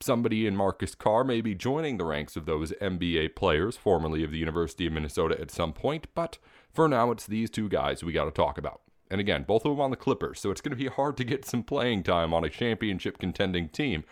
somebody 0.00 0.46
in 0.46 0.56
Marcus 0.56 0.94
Carr 0.94 1.24
may 1.24 1.40
be 1.40 1.54
joining 1.54 1.96
the 1.96 2.04
ranks 2.04 2.36
of 2.36 2.46
those 2.46 2.72
NBA 2.72 3.34
players, 3.34 3.76
formerly 3.76 4.24
of 4.24 4.30
the 4.30 4.38
University 4.38 4.86
of 4.86 4.92
Minnesota, 4.92 5.40
at 5.40 5.50
some 5.50 5.72
point, 5.72 6.06
but 6.14 6.38
for 6.72 6.88
now, 6.88 7.10
it's 7.10 7.26
these 7.26 7.50
two 7.50 7.68
guys 7.68 8.02
we 8.02 8.12
got 8.12 8.24
to 8.24 8.30
talk 8.30 8.58
about. 8.58 8.80
And 9.10 9.20
again, 9.20 9.44
both 9.46 9.64
of 9.64 9.70
them 9.70 9.80
on 9.80 9.90
the 9.90 9.96
Clippers, 9.96 10.40
so 10.40 10.50
it's 10.50 10.60
going 10.60 10.76
to 10.76 10.82
be 10.82 10.88
hard 10.94 11.16
to 11.18 11.24
get 11.24 11.44
some 11.44 11.62
playing 11.62 12.02
time 12.02 12.34
on 12.34 12.44
a 12.44 12.50
championship 12.50 13.18
contending 13.18 13.68
team. 13.68 14.04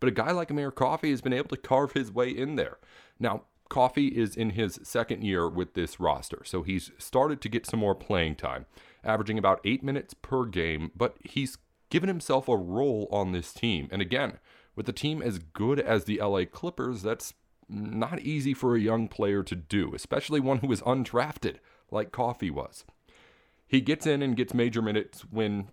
But 0.00 0.08
a 0.08 0.12
guy 0.12 0.32
like 0.32 0.50
Amir 0.50 0.70
Coffey 0.70 1.10
has 1.10 1.20
been 1.20 1.32
able 1.32 1.48
to 1.48 1.56
carve 1.56 1.92
his 1.92 2.12
way 2.12 2.28
in 2.28 2.56
there. 2.56 2.78
Now, 3.18 3.42
Coffey 3.68 4.08
is 4.08 4.36
in 4.36 4.50
his 4.50 4.78
second 4.82 5.24
year 5.24 5.48
with 5.48 5.74
this 5.74 5.98
roster, 5.98 6.42
so 6.44 6.62
he's 6.62 6.92
started 6.98 7.40
to 7.40 7.48
get 7.48 7.66
some 7.66 7.80
more 7.80 7.94
playing 7.94 8.36
time, 8.36 8.66
averaging 9.02 9.38
about 9.38 9.60
eight 9.64 9.82
minutes 9.82 10.14
per 10.14 10.44
game, 10.44 10.92
but 10.94 11.16
he's 11.24 11.58
given 11.90 12.08
himself 12.08 12.48
a 12.48 12.56
role 12.56 13.08
on 13.10 13.32
this 13.32 13.52
team. 13.52 13.88
And 13.90 14.02
again, 14.02 14.38
with 14.76 14.88
a 14.88 14.92
team 14.92 15.22
as 15.22 15.38
good 15.38 15.80
as 15.80 16.04
the 16.04 16.20
LA 16.20 16.44
Clippers, 16.44 17.02
that's 17.02 17.34
not 17.68 18.20
easy 18.20 18.54
for 18.54 18.74
a 18.74 18.80
young 18.80 19.08
player 19.08 19.42
to 19.42 19.54
do, 19.54 19.94
especially 19.94 20.40
one 20.40 20.58
who 20.58 20.70
is 20.72 20.82
undrafted 20.82 21.56
like 21.90 22.12
Coffey 22.12 22.50
was. 22.50 22.84
He 23.66 23.80
gets 23.80 24.06
in 24.06 24.22
and 24.22 24.36
gets 24.36 24.54
major 24.54 24.82
minutes 24.82 25.22
when 25.30 25.70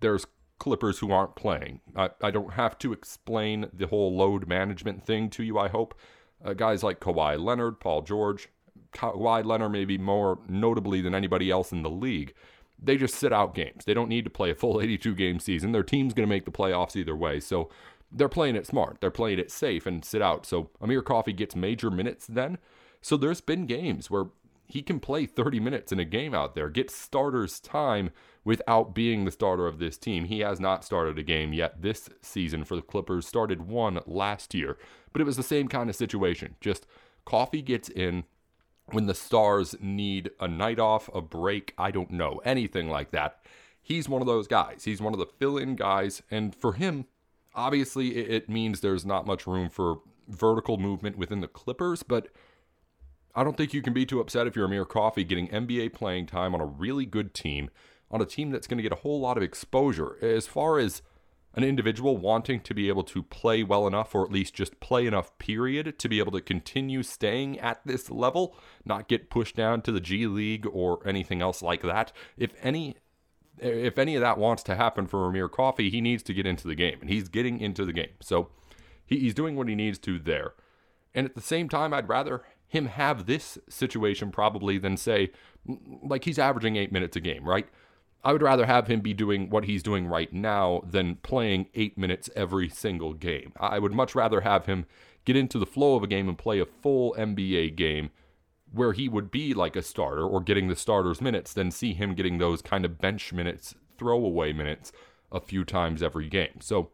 there's 0.00 0.26
Clippers 0.58 1.00
who 1.00 1.10
aren't 1.10 1.34
playing. 1.34 1.80
I, 1.96 2.10
I 2.22 2.30
don't 2.30 2.52
have 2.52 2.78
to 2.78 2.92
explain 2.92 3.68
the 3.72 3.88
whole 3.88 4.16
load 4.16 4.46
management 4.46 5.04
thing 5.04 5.28
to 5.30 5.42
you, 5.42 5.58
I 5.58 5.68
hope. 5.68 5.98
Uh, 6.44 6.52
guys 6.52 6.82
like 6.82 7.00
Kawhi 7.00 7.42
Leonard, 7.42 7.80
Paul 7.80 8.02
George, 8.02 8.48
Kawhi 8.92 9.44
Leonard 9.44 9.72
maybe 9.72 9.98
more 9.98 10.38
notably 10.48 11.00
than 11.00 11.14
anybody 11.14 11.50
else 11.50 11.72
in 11.72 11.82
the 11.82 11.90
league. 11.90 12.34
They 12.80 12.96
just 12.96 13.14
sit 13.14 13.32
out 13.32 13.54
games. 13.54 13.84
They 13.84 13.94
don't 13.94 14.08
need 14.08 14.24
to 14.24 14.30
play 14.30 14.50
a 14.50 14.54
full 14.54 14.80
82 14.82 15.14
game 15.14 15.40
season. 15.40 15.72
Their 15.72 15.82
team's 15.82 16.14
going 16.14 16.28
to 16.28 16.32
make 16.32 16.44
the 16.44 16.52
playoffs 16.52 16.96
either 16.96 17.16
way. 17.16 17.40
So 17.40 17.68
they're 18.12 18.28
playing 18.28 18.56
it 18.56 18.66
smart. 18.66 18.98
They're 19.00 19.10
playing 19.10 19.38
it 19.38 19.50
safe 19.50 19.86
and 19.86 20.04
sit 20.04 20.22
out. 20.22 20.46
So 20.46 20.70
Amir 20.80 21.02
Coffey 21.02 21.32
gets 21.32 21.56
major 21.56 21.90
minutes 21.90 22.26
then. 22.26 22.58
So 23.00 23.16
there's 23.16 23.40
been 23.40 23.66
games 23.66 24.10
where 24.10 24.26
he 24.66 24.82
can 24.82 25.00
play 25.00 25.26
30 25.26 25.60
minutes 25.60 25.92
in 25.92 25.98
a 25.98 26.04
game 26.04 26.34
out 26.34 26.54
there, 26.54 26.70
get 26.70 26.90
starters 26.90 27.60
time 27.60 28.10
without 28.44 28.94
being 28.94 29.24
the 29.24 29.30
starter 29.30 29.66
of 29.66 29.78
this 29.78 29.98
team. 29.98 30.24
He 30.24 30.40
has 30.40 30.60
not 30.60 30.84
started 30.84 31.18
a 31.18 31.22
game 31.22 31.52
yet 31.52 31.82
this 31.82 32.08
season 32.22 32.64
for 32.64 32.76
the 32.76 32.82
Clippers, 32.82 33.26
started 33.26 33.68
one 33.68 34.00
last 34.06 34.54
year, 34.54 34.78
but 35.12 35.20
it 35.20 35.26
was 35.26 35.36
the 35.36 35.42
same 35.42 35.68
kind 35.68 35.90
of 35.90 35.96
situation. 35.96 36.56
Just 36.60 36.86
Coffey 37.24 37.60
gets 37.60 37.88
in 37.88 38.24
when 38.86 39.06
the 39.06 39.14
Stars 39.14 39.74
need 39.80 40.30
a 40.40 40.48
night 40.48 40.78
off, 40.78 41.10
a 41.14 41.20
break, 41.20 41.74
I 41.76 41.90
don't 41.90 42.10
know, 42.10 42.40
anything 42.44 42.88
like 42.88 43.10
that 43.10 43.40
he's 43.82 44.08
one 44.08 44.22
of 44.22 44.26
those 44.26 44.46
guys. 44.46 44.84
He's 44.84 45.02
one 45.02 45.12
of 45.12 45.18
the 45.18 45.26
fill 45.26 45.58
in 45.58 45.74
guys. 45.74 46.22
And 46.30 46.54
for 46.54 46.74
him, 46.74 47.06
obviously, 47.54 48.16
it 48.16 48.48
means 48.48 48.80
there's 48.80 49.06
not 49.06 49.26
much 49.26 49.46
room 49.46 49.68
for 49.68 50.00
vertical 50.28 50.78
movement 50.78 51.18
within 51.18 51.40
the 51.40 51.48
Clippers, 51.48 52.02
but 52.02 52.28
I 53.34 53.44
don't 53.44 53.56
think 53.56 53.72
you 53.72 53.82
can 53.82 53.92
be 53.92 54.06
too 54.06 54.20
upset 54.20 54.46
if 54.46 54.56
you're 54.56 54.66
Amir 54.66 54.84
Coffey 54.84 55.24
getting 55.24 55.48
NBA 55.48 55.92
playing 55.92 56.26
time 56.26 56.54
on 56.54 56.60
a 56.60 56.66
really 56.66 57.06
good 57.06 57.34
team, 57.34 57.70
on 58.10 58.20
a 58.20 58.26
team 58.26 58.50
that's 58.50 58.66
going 58.66 58.78
to 58.78 58.82
get 58.82 58.92
a 58.92 59.02
whole 59.02 59.20
lot 59.20 59.36
of 59.36 59.42
exposure. 59.42 60.16
As 60.20 60.46
far 60.46 60.78
as 60.78 61.02
an 61.54 61.64
individual 61.64 62.16
wanting 62.16 62.60
to 62.60 62.74
be 62.74 62.88
able 62.88 63.04
to 63.04 63.22
play 63.22 63.62
well 63.62 63.86
enough, 63.86 64.14
or 64.14 64.24
at 64.24 64.32
least 64.32 64.54
just 64.54 64.80
play 64.80 65.06
enough, 65.06 65.36
period, 65.38 65.98
to 65.98 66.08
be 66.08 66.18
able 66.18 66.32
to 66.32 66.40
continue 66.40 67.02
staying 67.02 67.58
at 67.58 67.80
this 67.86 68.10
level, 68.10 68.54
not 68.84 69.08
get 69.08 69.30
pushed 69.30 69.56
down 69.56 69.82
to 69.82 69.92
the 69.92 70.00
G 70.00 70.26
League 70.26 70.66
or 70.66 71.06
anything 71.06 71.42
else 71.42 71.62
like 71.62 71.82
that. 71.82 72.12
If 72.36 72.52
any 72.62 72.96
if 73.58 73.98
any 73.98 74.14
of 74.14 74.20
that 74.22 74.38
wants 74.38 74.62
to 74.64 74.74
happen 74.74 75.06
for 75.06 75.26
Amir 75.26 75.48
Coffey, 75.48 75.90
he 75.90 76.00
needs 76.00 76.22
to 76.24 76.34
get 76.34 76.46
into 76.46 76.66
the 76.66 76.74
game, 76.74 76.98
and 77.00 77.10
he's 77.10 77.28
getting 77.28 77.60
into 77.60 77.84
the 77.84 77.92
game. 77.92 78.14
So 78.20 78.48
he, 79.04 79.18
he's 79.18 79.34
doing 79.34 79.56
what 79.56 79.68
he 79.68 79.74
needs 79.74 79.98
to 80.00 80.18
there. 80.18 80.54
And 81.14 81.26
at 81.26 81.34
the 81.34 81.42
same 81.42 81.68
time, 81.68 81.92
I'd 81.92 82.08
rather 82.08 82.42
him 82.66 82.86
have 82.86 83.26
this 83.26 83.58
situation 83.68 84.30
probably 84.30 84.78
than 84.78 84.96
say, 84.96 85.30
like 86.02 86.24
he's 86.24 86.38
averaging 86.38 86.76
eight 86.76 86.90
minutes 86.90 87.16
a 87.16 87.20
game, 87.20 87.46
right? 87.46 87.68
I 88.24 88.32
would 88.32 88.42
rather 88.42 88.66
have 88.66 88.86
him 88.86 89.00
be 89.00 89.12
doing 89.12 89.50
what 89.50 89.64
he's 89.64 89.82
doing 89.82 90.06
right 90.06 90.32
now 90.32 90.82
than 90.88 91.16
playing 91.16 91.66
eight 91.74 91.98
minutes 91.98 92.30
every 92.36 92.68
single 92.68 93.14
game. 93.14 93.52
I 93.58 93.78
would 93.78 93.92
much 93.92 94.14
rather 94.14 94.42
have 94.42 94.66
him 94.66 94.86
get 95.24 95.36
into 95.36 95.58
the 95.58 95.66
flow 95.66 95.96
of 95.96 96.02
a 96.02 96.06
game 96.06 96.28
and 96.28 96.38
play 96.38 96.60
a 96.60 96.66
full 96.66 97.14
NBA 97.18 97.76
game 97.76 98.10
where 98.72 98.92
he 98.92 99.08
would 99.08 99.30
be 99.30 99.54
like 99.54 99.76
a 99.76 99.82
starter 99.82 100.24
or 100.24 100.40
getting 100.40 100.68
the 100.68 100.76
starter's 100.76 101.20
minutes 101.20 101.52
than 101.52 101.70
see 101.70 101.92
him 101.92 102.14
getting 102.14 102.38
those 102.38 102.62
kind 102.62 102.84
of 102.84 102.98
bench 102.98 103.32
minutes, 103.32 103.74
throwaway 103.98 104.52
minutes 104.52 104.92
a 105.30 105.40
few 105.40 105.64
times 105.64 106.02
every 106.02 106.28
game. 106.28 106.60
So 106.60 106.90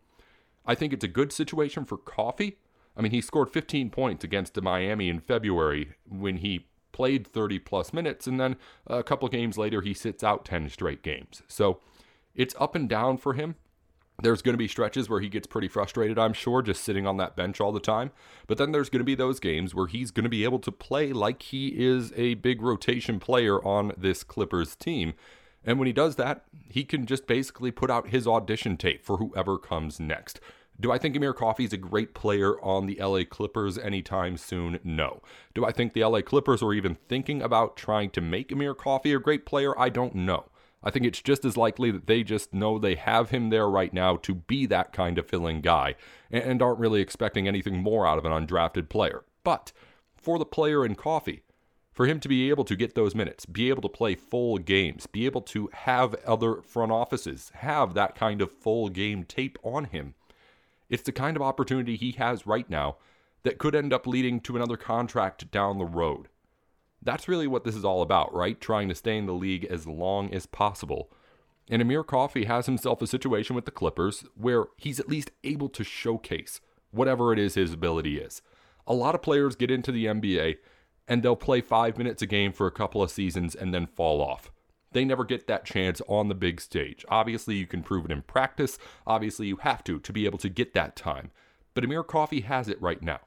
I 0.67 0.75
think 0.75 0.93
it's 0.93 1.05
a 1.05 1.09
good 1.09 1.33
situation 1.33 1.85
for 1.85 1.97
Coffey. 1.97 2.59
I 2.97 3.01
mean, 3.01 3.13
he 3.13 3.21
scored 3.21 3.51
15 3.51 3.91
points 3.91 4.25
against 4.25 4.61
Miami 4.61 5.09
in 5.09 5.21
February 5.21 5.95
when 6.09 6.39
he 6.39 6.67
played 6.91 7.27
30 7.27 7.61
plus 7.61 7.93
minutes, 7.93 8.27
and 8.27 8.41
then 8.41 8.57
a 8.87 9.05
couple 9.05 9.29
games 9.29 9.57
later, 9.57 9.83
he 9.83 9.95
sits 9.95 10.25
out 10.25 10.45
10 10.45 10.69
straight 10.69 11.03
games. 11.03 11.43
So 11.47 11.79
it's 12.35 12.57
up 12.59 12.75
and 12.75 12.89
down 12.89 13.19
for 13.19 13.35
him. 13.35 13.55
There's 14.21 14.43
going 14.43 14.55
to 14.55 14.59
be 14.59 14.67
stretches 14.67 15.09
where 15.09 15.21
he 15.21 15.29
gets 15.29 15.47
pretty 15.47 15.69
frustrated, 15.69 16.19
I'm 16.19 16.33
sure, 16.33 16.61
just 16.61 16.83
sitting 16.83 17.07
on 17.07 17.19
that 17.19 17.37
bench 17.37 17.61
all 17.61 17.71
the 17.71 17.79
time. 17.79 18.11
But 18.49 18.59
then 18.59 18.73
there's 18.73 18.91
going 18.91 18.99
to 18.99 19.05
be 19.05 19.15
those 19.15 19.39
games 19.39 19.77
where 19.77 19.87
he's 19.87 20.11
going 20.11 20.25
to 20.25 20.29
be 20.29 20.43
able 20.43 20.59
to 20.59 20.73
play 20.73 21.13
like 21.13 21.43
he 21.43 21.69
is 21.69 22.13
a 22.17 22.35
big 22.35 22.61
rotation 22.61 23.21
player 23.21 23.65
on 23.65 23.93
this 23.97 24.25
Clippers 24.25 24.75
team. 24.75 25.15
And 25.65 25.79
when 25.79 25.87
he 25.87 25.93
does 25.93 26.17
that, 26.17 26.47
he 26.69 26.83
can 26.83 27.07
just 27.07 27.29
basically 27.29 27.71
put 27.71 27.93
out 27.93 28.09
his 28.09 28.27
audition 28.27 28.77
tape 28.77 29.05
for 29.05 29.19
whoever 29.19 29.57
comes 29.57 30.01
next. 30.01 30.41
Do 30.81 30.91
I 30.91 30.99
think 30.99 31.15
Amir 31.15 31.33
Coffey 31.33 31.65
is 31.65 31.73
a 31.73 31.77
great 31.77 32.13
player 32.13 32.61
on 32.61 32.87
the 32.87 32.99
LA 33.01 33.23
Clippers 33.23 33.79
anytime 33.79 34.37
soon? 34.37 34.81
No. 34.83 35.23
Do 35.55 35.65
I 35.65 35.71
think 35.71 35.93
the 35.93 36.05
LA 36.05 36.23
Clippers 36.23 36.61
are 36.63 36.73
even 36.73 36.97
thinking 37.09 37.41
about 37.41 37.77
trying 37.77 38.11
to 38.11 38.21
make 38.21 38.51
Amir 38.51 38.75
Coffey 38.75 39.13
a 39.13 39.21
great 39.21 39.47
player? 39.47 39.79
I 39.79 39.91
don't 39.91 40.17
know. 40.17 40.47
I 40.83 40.91
think 40.91 41.07
it's 41.07 41.21
just 41.21 41.45
as 41.45 41.57
likely 41.57 41.91
that 41.91 42.07
they 42.07 42.23
just 42.23 42.55
know 42.55 42.79
they 42.79 42.95
have 42.95 43.31
him 43.31 43.51
there 43.51 43.69
right 43.69 43.93
now 43.93 44.17
to 44.17 44.35
be 44.35 44.67
that 44.67 44.93
kind 44.93 45.19
of 45.19 45.27
filling 45.27 45.61
guy 45.61 45.97
and 46.31 46.63
aren't 46.63 46.79
really 46.79 47.01
expecting 47.01 47.49
anything 47.49 47.83
more 47.83 48.07
out 48.07 48.19
of 48.19 48.25
an 48.25 48.33
undrafted 48.33 48.89
player. 48.89 49.25
But 49.43 49.73
for 50.17 50.39
the 50.39 50.45
player 50.45 50.85
in 50.85 50.95
Coffey, 50.95 51.43
for 51.93 52.07
him 52.07 52.21
to 52.21 52.29
be 52.29 52.49
able 52.49 52.65
to 52.65 52.77
get 52.77 52.95
those 52.95 53.17
minutes, 53.17 53.45
be 53.45 53.71
able 53.71 53.83
to 53.83 53.89
play 53.89 54.15
full 54.15 54.59
games, 54.59 55.09
be 55.09 55.27
able 55.27 55.41
to 55.43 55.69
have 55.73 56.15
other 56.25 56.63
front 56.63 56.93
offices 56.93 57.51
have 57.57 57.95
that 57.95 58.15
kind 58.15 58.41
of 58.41 58.53
full 58.53 58.89
game 58.89 59.25
tape 59.25 59.59
on 59.65 59.87
him, 59.87 60.15
it's 60.89 61.03
the 61.03 61.11
kind 61.11 61.37
of 61.37 61.43
opportunity 61.43 61.97
he 61.97 62.13
has 62.13 62.47
right 62.47 62.71
now 62.71 62.99
that 63.43 63.59
could 63.59 63.75
end 63.75 63.93
up 63.93 64.07
leading 64.07 64.41
to 64.41 64.55
another 64.55 64.77
contract 64.77 65.51
down 65.51 65.79
the 65.79 65.85
road. 65.85 66.29
That's 67.03 67.29
really 67.29 67.47
what 67.47 67.65
this 67.65 67.77
is 67.77 67.85
all 67.85 68.03
about, 68.03 68.35
right? 68.35 68.61
Trying 68.61 68.89
to 68.89 68.95
stay 68.95 69.17
in 69.17 69.27
the 69.27 69.33
league 69.33 69.65
as 69.65 69.87
long 69.87 70.33
as 70.33 70.47
possible. 70.47 71.11
And 71.71 71.83
Amir 71.83 72.03
Coffey 72.03 72.45
has 72.45 72.67
himself 72.67 73.03
a 73.03 73.07
situation 73.07 73.55
with 73.55 73.67
the 73.67 73.71
Clippers 73.71 74.25
where 74.35 74.67
he's 74.77 74.99
at 74.99 75.09
least 75.09 75.31
able 75.45 75.69
to 75.71 75.85
showcase 75.85 76.61
whatever 76.91 77.33
it 77.33 77.39
is 77.39 77.55
his 77.55 77.73
ability 77.73 78.19
is. 78.19 78.43
A 78.87 78.95
lot 78.95 79.15
of 79.15 79.23
players 79.23 79.55
get 79.55 79.71
into 79.71 79.93
the 79.93 80.07
NBA 80.07 80.57
and 81.07 81.23
they'll 81.23 81.37
play 81.37 81.61
five 81.61 81.99
minutes 81.99 82.23
a 82.23 82.27
game 82.27 82.53
for 82.53 82.67
a 82.67 82.73
couple 82.73 83.03
of 83.03 83.11
seasons 83.11 83.55
and 83.55 83.73
then 83.73 83.87
fall 83.87 84.21
off. 84.21 84.51
They 84.93 85.05
never 85.05 85.25
get 85.25 85.47
that 85.47 85.67
chance 85.67 86.01
on 86.09 86.29
the 86.29 86.35
big 86.35 86.61
stage. 86.61 87.05
Obviously, 87.09 87.57
you 87.57 87.67
can 87.67 87.83
prove 87.83 88.07
it 88.07 88.11
in 88.11 88.23
practice. 88.23 88.79
Obviously, 89.07 89.47
you 89.47 89.57
have 89.57 89.85
to 89.85 89.99
to 90.01 90.13
be 90.13 90.25
able 90.25 90.39
to 90.39 90.49
get 90.49 90.73
that 90.75 90.97
time. 90.97 91.31
But 91.75 91.85
Amir 91.85 92.03
Coffey 92.03 92.41
has 92.41 92.69
it 92.69 92.81
right 92.81 93.03
now. 93.03 93.21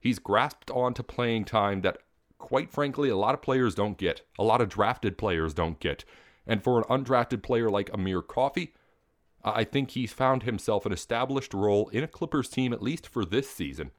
He's 0.00 0.18
grasped 0.18 0.70
onto 0.70 1.02
playing 1.02 1.44
time 1.44 1.82
that 1.82 1.98
quite 2.44 2.70
frankly, 2.70 3.08
a 3.08 3.16
lot 3.16 3.32
of 3.32 3.40
players 3.40 3.74
don't 3.74 3.96
get. 3.96 4.20
A 4.38 4.44
lot 4.44 4.60
of 4.60 4.68
drafted 4.68 5.16
players 5.16 5.54
don't 5.54 5.80
get. 5.80 6.04
And 6.46 6.62
for 6.62 6.76
an 6.76 6.84
undrafted 6.84 7.42
player 7.42 7.70
like 7.70 7.88
Amir 7.94 8.20
Coffey, 8.20 8.74
I 9.42 9.64
think 9.64 9.92
he's 9.92 10.12
found 10.12 10.42
himself 10.42 10.84
an 10.84 10.92
established 10.92 11.54
role 11.54 11.88
in 11.88 12.04
a 12.04 12.06
Clippers 12.06 12.50
team, 12.50 12.74
at 12.74 12.82
least 12.82 13.08
for 13.08 13.24
this 13.24 13.48
season. 13.48 13.92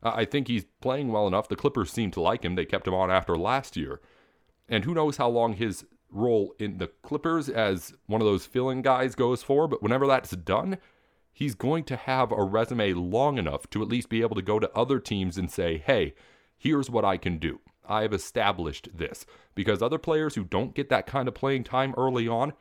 I 0.00 0.24
think 0.24 0.46
he's 0.46 0.64
playing 0.80 1.08
well 1.10 1.26
enough. 1.26 1.48
The 1.48 1.56
Clippers 1.56 1.90
seem 1.90 2.12
to 2.12 2.20
like 2.20 2.44
him. 2.44 2.54
They 2.54 2.64
kept 2.64 2.86
him 2.86 2.94
on 2.94 3.10
after 3.10 3.36
last 3.36 3.76
year. 3.76 4.00
And 4.68 4.84
who 4.84 4.94
knows 4.94 5.16
how 5.16 5.28
long 5.28 5.54
his 5.54 5.84
role 6.08 6.54
in 6.60 6.78
the 6.78 6.86
Clippers 7.02 7.48
as 7.48 7.94
one 8.06 8.20
of 8.20 8.28
those 8.28 8.46
filling 8.46 8.80
guys 8.80 9.16
goes 9.16 9.42
for, 9.42 9.66
but 9.66 9.82
whenever 9.82 10.06
that's 10.06 10.30
done, 10.30 10.78
he's 11.32 11.56
going 11.56 11.82
to 11.84 11.96
have 11.96 12.30
a 12.30 12.44
resume 12.44 12.92
long 12.92 13.38
enough 13.38 13.68
to 13.70 13.82
at 13.82 13.88
least 13.88 14.08
be 14.08 14.20
able 14.20 14.36
to 14.36 14.42
go 14.42 14.60
to 14.60 14.70
other 14.72 15.00
teams 15.00 15.36
and 15.36 15.50
say, 15.50 15.78
hey, 15.78 16.14
here's 16.56 16.88
what 16.88 17.04
I 17.04 17.16
can 17.16 17.38
do. 17.38 17.60
I 17.88 18.02
have 18.02 18.12
established 18.12 18.88
this. 18.94 19.26
Because 19.54 19.82
other 19.82 19.98
players 19.98 20.34
who 20.34 20.44
don't 20.44 20.74
get 20.74 20.88
that 20.90 21.06
kind 21.06 21.26
of 21.26 21.34
playing 21.34 21.64
time 21.64 21.94
early 21.96 22.28
on, 22.28 22.52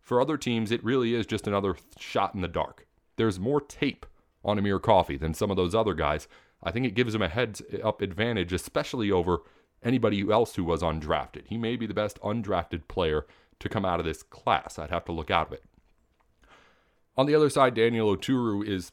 for 0.00 0.20
other 0.20 0.38
teams, 0.38 0.70
it 0.70 0.82
really 0.82 1.14
is 1.14 1.26
just 1.26 1.46
another 1.46 1.76
shot 1.98 2.34
in 2.34 2.40
the 2.40 2.48
dark. 2.48 2.86
There's 3.16 3.38
more 3.38 3.60
tape 3.60 4.06
on 4.44 4.58
Amir 4.58 4.78
Coffey 4.78 5.16
than 5.16 5.34
some 5.34 5.50
of 5.50 5.56
those 5.56 5.74
other 5.74 5.92
guys. 5.92 6.28
I 6.62 6.70
think 6.70 6.86
it 6.86 6.94
gives 6.94 7.14
him 7.14 7.22
a 7.22 7.28
heads 7.28 7.60
up 7.82 8.00
advantage, 8.00 8.52
especially 8.52 9.10
over 9.10 9.40
anybody 9.82 10.28
else 10.30 10.54
who 10.54 10.64
was 10.64 10.82
undrafted. 10.82 11.46
He 11.46 11.58
may 11.58 11.76
be 11.76 11.86
the 11.86 11.94
best 11.94 12.18
undrafted 12.20 12.88
player 12.88 13.26
to 13.60 13.68
come 13.68 13.84
out 13.84 14.00
of 14.00 14.06
this 14.06 14.22
class. 14.22 14.78
I'd 14.78 14.90
have 14.90 15.04
to 15.06 15.12
look 15.12 15.30
out 15.30 15.48
of 15.48 15.52
it. 15.52 15.64
On 17.16 17.26
the 17.26 17.34
other 17.34 17.50
side, 17.50 17.74
Daniel 17.74 18.16
Oturu 18.16 18.66
is 18.66 18.92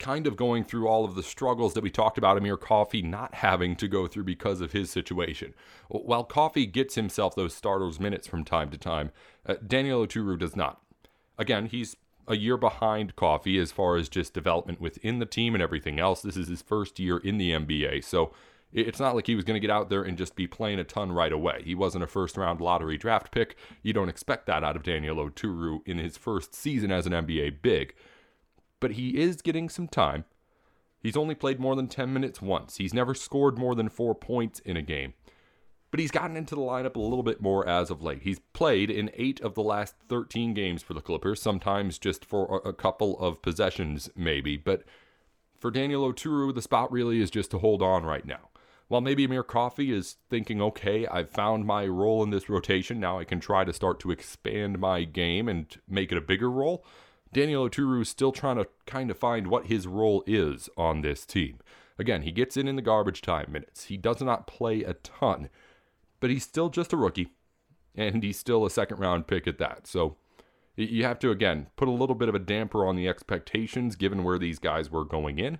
kind 0.00 0.26
of 0.26 0.34
going 0.34 0.64
through 0.64 0.88
all 0.88 1.04
of 1.04 1.14
the 1.14 1.22
struggles 1.22 1.74
that 1.74 1.84
we 1.84 1.90
talked 1.90 2.18
about 2.18 2.36
Amir 2.36 2.56
Coffey 2.56 3.02
not 3.02 3.36
having 3.36 3.76
to 3.76 3.86
go 3.86 4.08
through 4.08 4.24
because 4.24 4.60
of 4.60 4.72
his 4.72 4.90
situation. 4.90 5.54
While 5.88 6.24
Coffey 6.24 6.66
gets 6.66 6.96
himself 6.96 7.36
those 7.36 7.54
starters 7.54 8.00
minutes 8.00 8.26
from 8.26 8.42
time 8.42 8.70
to 8.70 8.78
time, 8.78 9.12
uh, 9.46 9.54
Daniel 9.64 10.04
Oturu 10.04 10.38
does 10.38 10.56
not. 10.56 10.80
Again, 11.38 11.66
he's 11.66 11.96
a 12.26 12.36
year 12.36 12.56
behind 12.56 13.14
Coffey 13.14 13.58
as 13.58 13.70
far 13.70 13.96
as 13.96 14.08
just 14.08 14.34
development 14.34 14.80
within 14.80 15.18
the 15.18 15.26
team 15.26 15.54
and 15.54 15.62
everything 15.62 16.00
else. 16.00 16.22
This 16.22 16.36
is 16.36 16.48
his 16.48 16.62
first 16.62 16.98
year 16.98 17.18
in 17.18 17.38
the 17.38 17.52
NBA, 17.52 18.02
so 18.02 18.32
it's 18.72 19.00
not 19.00 19.14
like 19.14 19.26
he 19.26 19.34
was 19.34 19.44
going 19.44 19.56
to 19.56 19.66
get 19.66 19.70
out 19.70 19.90
there 19.90 20.02
and 20.02 20.16
just 20.16 20.36
be 20.36 20.46
playing 20.46 20.78
a 20.78 20.84
ton 20.84 21.12
right 21.12 21.32
away. 21.32 21.62
He 21.64 21.74
wasn't 21.74 22.04
a 22.04 22.06
first 22.06 22.36
round 22.36 22.60
lottery 22.60 22.96
draft 22.96 23.32
pick. 23.32 23.56
You 23.82 23.92
don't 23.92 24.08
expect 24.08 24.46
that 24.46 24.62
out 24.62 24.76
of 24.76 24.82
Daniel 24.82 25.16
Oturu 25.16 25.80
in 25.86 25.98
his 25.98 26.16
first 26.16 26.54
season 26.54 26.92
as 26.92 27.06
an 27.06 27.12
NBA 27.12 27.62
big 27.62 27.94
but 28.80 28.92
he 28.92 29.18
is 29.18 29.42
getting 29.42 29.68
some 29.68 29.86
time. 29.86 30.24
He's 30.98 31.16
only 31.16 31.34
played 31.34 31.60
more 31.60 31.76
than 31.76 31.88
10 31.88 32.12
minutes 32.12 32.42
once. 32.42 32.76
He's 32.76 32.92
never 32.92 33.14
scored 33.14 33.58
more 33.58 33.74
than 33.74 33.88
four 33.88 34.14
points 34.14 34.60
in 34.60 34.76
a 34.76 34.82
game. 34.82 35.14
But 35.90 36.00
he's 36.00 36.10
gotten 36.10 36.36
into 36.36 36.54
the 36.54 36.60
lineup 36.60 36.94
a 36.94 37.00
little 37.00 37.22
bit 37.22 37.40
more 37.40 37.66
as 37.66 37.90
of 37.90 38.02
late. 38.02 38.22
He's 38.22 38.38
played 38.52 38.90
in 38.90 39.10
eight 39.14 39.40
of 39.40 39.54
the 39.54 39.62
last 39.62 39.96
13 40.08 40.54
games 40.54 40.82
for 40.82 40.94
the 40.94 41.00
Clippers, 41.00 41.42
sometimes 41.42 41.98
just 41.98 42.24
for 42.24 42.62
a 42.64 42.72
couple 42.72 43.18
of 43.18 43.42
possessions, 43.42 44.08
maybe. 44.14 44.56
But 44.56 44.84
for 45.58 45.70
Daniel 45.70 46.10
Oturu, 46.10 46.54
the 46.54 46.62
spot 46.62 46.92
really 46.92 47.20
is 47.20 47.30
just 47.30 47.50
to 47.50 47.58
hold 47.58 47.82
on 47.82 48.04
right 48.04 48.24
now. 48.24 48.50
While 48.86 49.00
maybe 49.00 49.24
Amir 49.24 49.42
Coffey 49.42 49.92
is 49.92 50.16
thinking, 50.28 50.60
okay, 50.60 51.06
I've 51.06 51.30
found 51.30 51.64
my 51.64 51.86
role 51.86 52.22
in 52.22 52.30
this 52.30 52.48
rotation, 52.48 52.98
now 52.98 53.18
I 53.18 53.24
can 53.24 53.40
try 53.40 53.64
to 53.64 53.72
start 53.72 54.00
to 54.00 54.10
expand 54.10 54.78
my 54.78 55.04
game 55.04 55.48
and 55.48 55.66
make 55.88 56.10
it 56.12 56.18
a 56.18 56.22
bigger 56.22 56.50
role. 56.50 56.84
Daniel 57.32 57.68
Oturu 57.68 58.02
is 58.02 58.08
still 58.08 58.32
trying 58.32 58.56
to 58.56 58.66
kind 58.86 59.10
of 59.10 59.18
find 59.18 59.46
what 59.46 59.66
his 59.66 59.86
role 59.86 60.24
is 60.26 60.68
on 60.76 61.02
this 61.02 61.24
team. 61.24 61.58
Again, 61.98 62.22
he 62.22 62.32
gets 62.32 62.56
in 62.56 62.66
in 62.66 62.76
the 62.76 62.82
garbage 62.82 63.22
time 63.22 63.52
minutes. 63.52 63.84
He 63.84 63.96
does 63.96 64.20
not 64.20 64.46
play 64.46 64.82
a 64.82 64.94
ton, 64.94 65.48
but 66.18 66.30
he's 66.30 66.44
still 66.44 66.70
just 66.70 66.92
a 66.92 66.96
rookie, 66.96 67.28
and 67.94 68.22
he's 68.22 68.38
still 68.38 68.64
a 68.64 68.70
second 68.70 68.98
round 68.98 69.26
pick 69.26 69.46
at 69.46 69.58
that. 69.58 69.86
So 69.86 70.16
you 70.76 71.04
have 71.04 71.18
to, 71.20 71.30
again, 71.30 71.66
put 71.76 71.88
a 71.88 71.92
little 71.92 72.14
bit 72.14 72.28
of 72.28 72.34
a 72.34 72.40
damper 72.40 72.86
on 72.86 72.96
the 72.96 73.06
expectations 73.06 73.96
given 73.96 74.24
where 74.24 74.38
these 74.38 74.58
guys 74.58 74.90
were 74.90 75.04
going 75.04 75.38
in. 75.38 75.58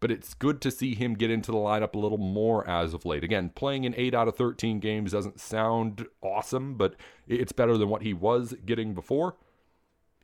But 0.00 0.10
it's 0.10 0.32
good 0.34 0.60
to 0.62 0.70
see 0.70 0.94
him 0.94 1.14
get 1.14 1.30
into 1.30 1.52
the 1.52 1.58
lineup 1.58 1.94
a 1.94 1.98
little 1.98 2.18
more 2.18 2.66
as 2.66 2.94
of 2.94 3.04
late. 3.04 3.22
Again, 3.22 3.50
playing 3.54 3.84
in 3.84 3.94
8 3.94 4.14
out 4.14 4.28
of 4.28 4.36
13 4.36 4.80
games 4.80 5.12
doesn't 5.12 5.38
sound 5.38 6.06
awesome, 6.22 6.74
but 6.74 6.96
it's 7.28 7.52
better 7.52 7.76
than 7.76 7.90
what 7.90 8.02
he 8.02 8.14
was 8.14 8.54
getting 8.64 8.94
before. 8.94 9.36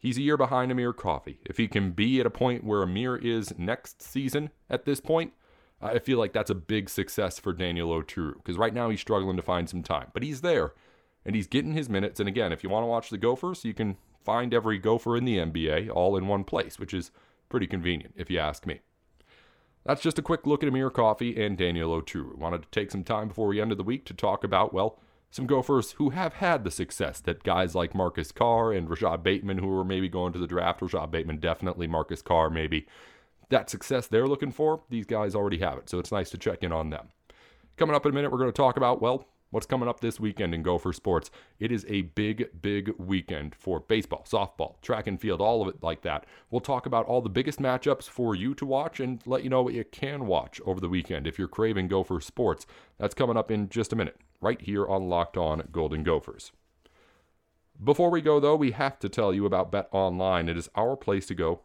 He's 0.07 0.19
a 0.19 0.23
year 0.23 0.37
behind 0.37 0.71
Amir 0.71 0.93
Coffey. 0.93 1.41
If 1.45 1.57
he 1.57 1.67
can 1.67 1.91
be 1.91 2.21
at 2.21 2.27
a 2.27 2.31
point 2.31 2.63
where 2.63 2.81
Amir 2.81 3.17
is 3.17 3.53
next 3.59 4.01
season 4.01 4.51
at 4.71 4.85
this 4.85 5.01
point, 5.01 5.33
I 5.83 5.99
feel 5.99 6.17
like 6.17 6.33
that's 6.33 6.49
a 6.49 6.55
big 6.55 6.89
success 6.89 7.41
for 7.41 7.53
Daniel 7.53 7.89
Oturu 7.89 8.35
because 8.37 8.57
right 8.57 8.73
now 8.73 8.89
he's 8.89 9.01
struggling 9.01 9.35
to 9.35 9.43
find 9.43 9.69
some 9.69 9.83
time, 9.83 10.13
but 10.15 10.23
he's 10.23 10.43
there 10.43 10.75
and 11.25 11.35
he's 11.35 11.49
getting 11.49 11.73
his 11.73 11.89
minutes. 11.89 12.21
And 12.21 12.29
again, 12.29 12.53
if 12.53 12.63
you 12.63 12.71
want 12.71 12.85
to 12.85 12.87
watch 12.87 13.11
the 13.11 13.19
Gophers, 13.19 13.65
you 13.65 13.75
can 13.75 13.97
find 14.25 14.55
every 14.55 14.79
Gopher 14.79 15.17
in 15.17 15.25
the 15.25 15.39
NBA 15.39 15.91
all 15.91 16.17
in 16.17 16.29
one 16.29 16.45
place, 16.45 16.79
which 16.79 16.95
is 16.95 17.11
pretty 17.49 17.67
convenient 17.67 18.15
if 18.17 18.31
you 18.31 18.39
ask 18.39 18.65
me. 18.65 18.83
That's 19.85 20.03
just 20.03 20.21
a 20.21 20.23
quick 20.23 20.47
look 20.47 20.63
at 20.63 20.69
Amir 20.69 20.91
Coffey 20.91 21.45
and 21.45 21.59
Daniel 21.59 22.01
Oturu. 22.01 22.39
Wanted 22.39 22.63
to 22.63 22.69
take 22.71 22.93
some 22.93 23.03
time 23.03 23.27
before 23.27 23.49
we 23.49 23.61
ended 23.61 23.79
the 23.79 23.83
week 23.83 24.05
to 24.05 24.15
talk 24.15 24.45
about, 24.45 24.73
well, 24.73 25.01
some 25.31 25.47
Gophers 25.47 25.93
who 25.93 26.11
have 26.11 26.35
had 26.35 26.65
the 26.65 26.71
success 26.71 27.21
that 27.21 27.43
guys 27.43 27.75
like 27.75 27.95
Marcus 27.95 28.33
Carr 28.33 28.73
and 28.73 28.89
Rashod 28.89 29.23
Bateman, 29.23 29.59
who 29.59 29.79
are 29.79 29.85
maybe 29.85 30.09
going 30.09 30.33
to 30.33 30.39
the 30.39 30.47
draft, 30.47 30.81
Rashod 30.81 31.11
Bateman 31.11 31.39
definitely, 31.39 31.87
Marcus 31.87 32.23
Carr 32.23 32.49
maybe, 32.49 32.87
that 33.51 33.71
success 33.71 34.07
they're 34.07 34.27
looking 34.27 34.53
for, 34.53 34.83
these 34.89 35.07
guys 35.07 35.35
already 35.35 35.59
have 35.59 35.79
it. 35.79 35.89
So 35.89 35.99
it's 35.99 36.13
nice 36.13 36.31
to 36.31 36.39
check 36.39 36.63
in 36.63 36.73
on 36.73 36.91
them. 36.91 37.09
Coming 37.77 37.95
up 37.95 38.07
in 38.07 38.13
a 38.13 38.15
minute, 38.15 38.33
we're 38.33 38.39
going 38.39 38.53
to 38.53 38.57
talk 38.57 38.77
about, 38.77 39.03
well, 39.03 39.29
what's 39.51 39.67
coming 39.67 39.89
up 39.89 40.01
this 40.01 40.19
weekend 40.21 40.55
in 40.55 40.63
Gopher 40.63 40.93
Sports. 40.93 41.31
It 41.59 41.71
is 41.73 41.87
a 41.89 42.03
big, 42.03 42.49
big 42.61 42.93
weekend 42.99 43.55
for 43.55 43.81
baseball, 43.81 44.25
softball, 44.29 44.81
track 44.83 45.07
and 45.07 45.21
field, 45.21 45.41
all 45.41 45.63
of 45.63 45.69
it 45.69 45.83
like 45.83 46.03
that. 46.03 46.27
We'll 46.51 46.61
talk 46.61 46.87
about 46.87 47.07
all 47.07 47.21
the 47.21 47.29
biggest 47.29 47.59
matchups 47.59 48.09
for 48.09 48.35
you 48.35 48.55
to 48.55 48.67
watch 48.67 49.01
and 49.01 49.21
let 49.27 49.45
you 49.45 49.51
know 49.51 49.63
what 49.63 49.75
you 49.75 49.85
can 49.85 50.27
watch 50.27 50.61
over 50.67 50.81
the 50.81 50.89
weekend 50.89 51.27
if 51.27 51.39
you're 51.39 51.49
craving 51.49 51.89
Gopher 51.89 52.21
Sports. 52.21 52.67
That's 52.99 53.15
coming 53.15 53.37
up 53.37 53.51
in 53.51 53.69
just 53.69 53.93
a 53.93 53.97
minute, 53.97 54.21
right 54.41 54.61
here 54.61 54.87
on 54.87 55.09
Locked 55.09 55.37
On 55.37 55.69
Golden 55.73 56.03
Gophers. 56.03 56.53
Before 57.83 58.11
we 58.11 58.23
go, 58.23 58.41
though, 58.41 58.57
we 58.57 58.71
have 58.71 58.99
to 59.01 59.09
tell 59.09 59.35
you 59.35 59.45
about 59.45 59.71
Bet 59.71 59.89
Online. 59.93 60.49
It 60.49 60.57
is 60.57 60.71
our 60.75 60.97
place 60.97 61.27
to 61.27 61.35
go 61.35 61.61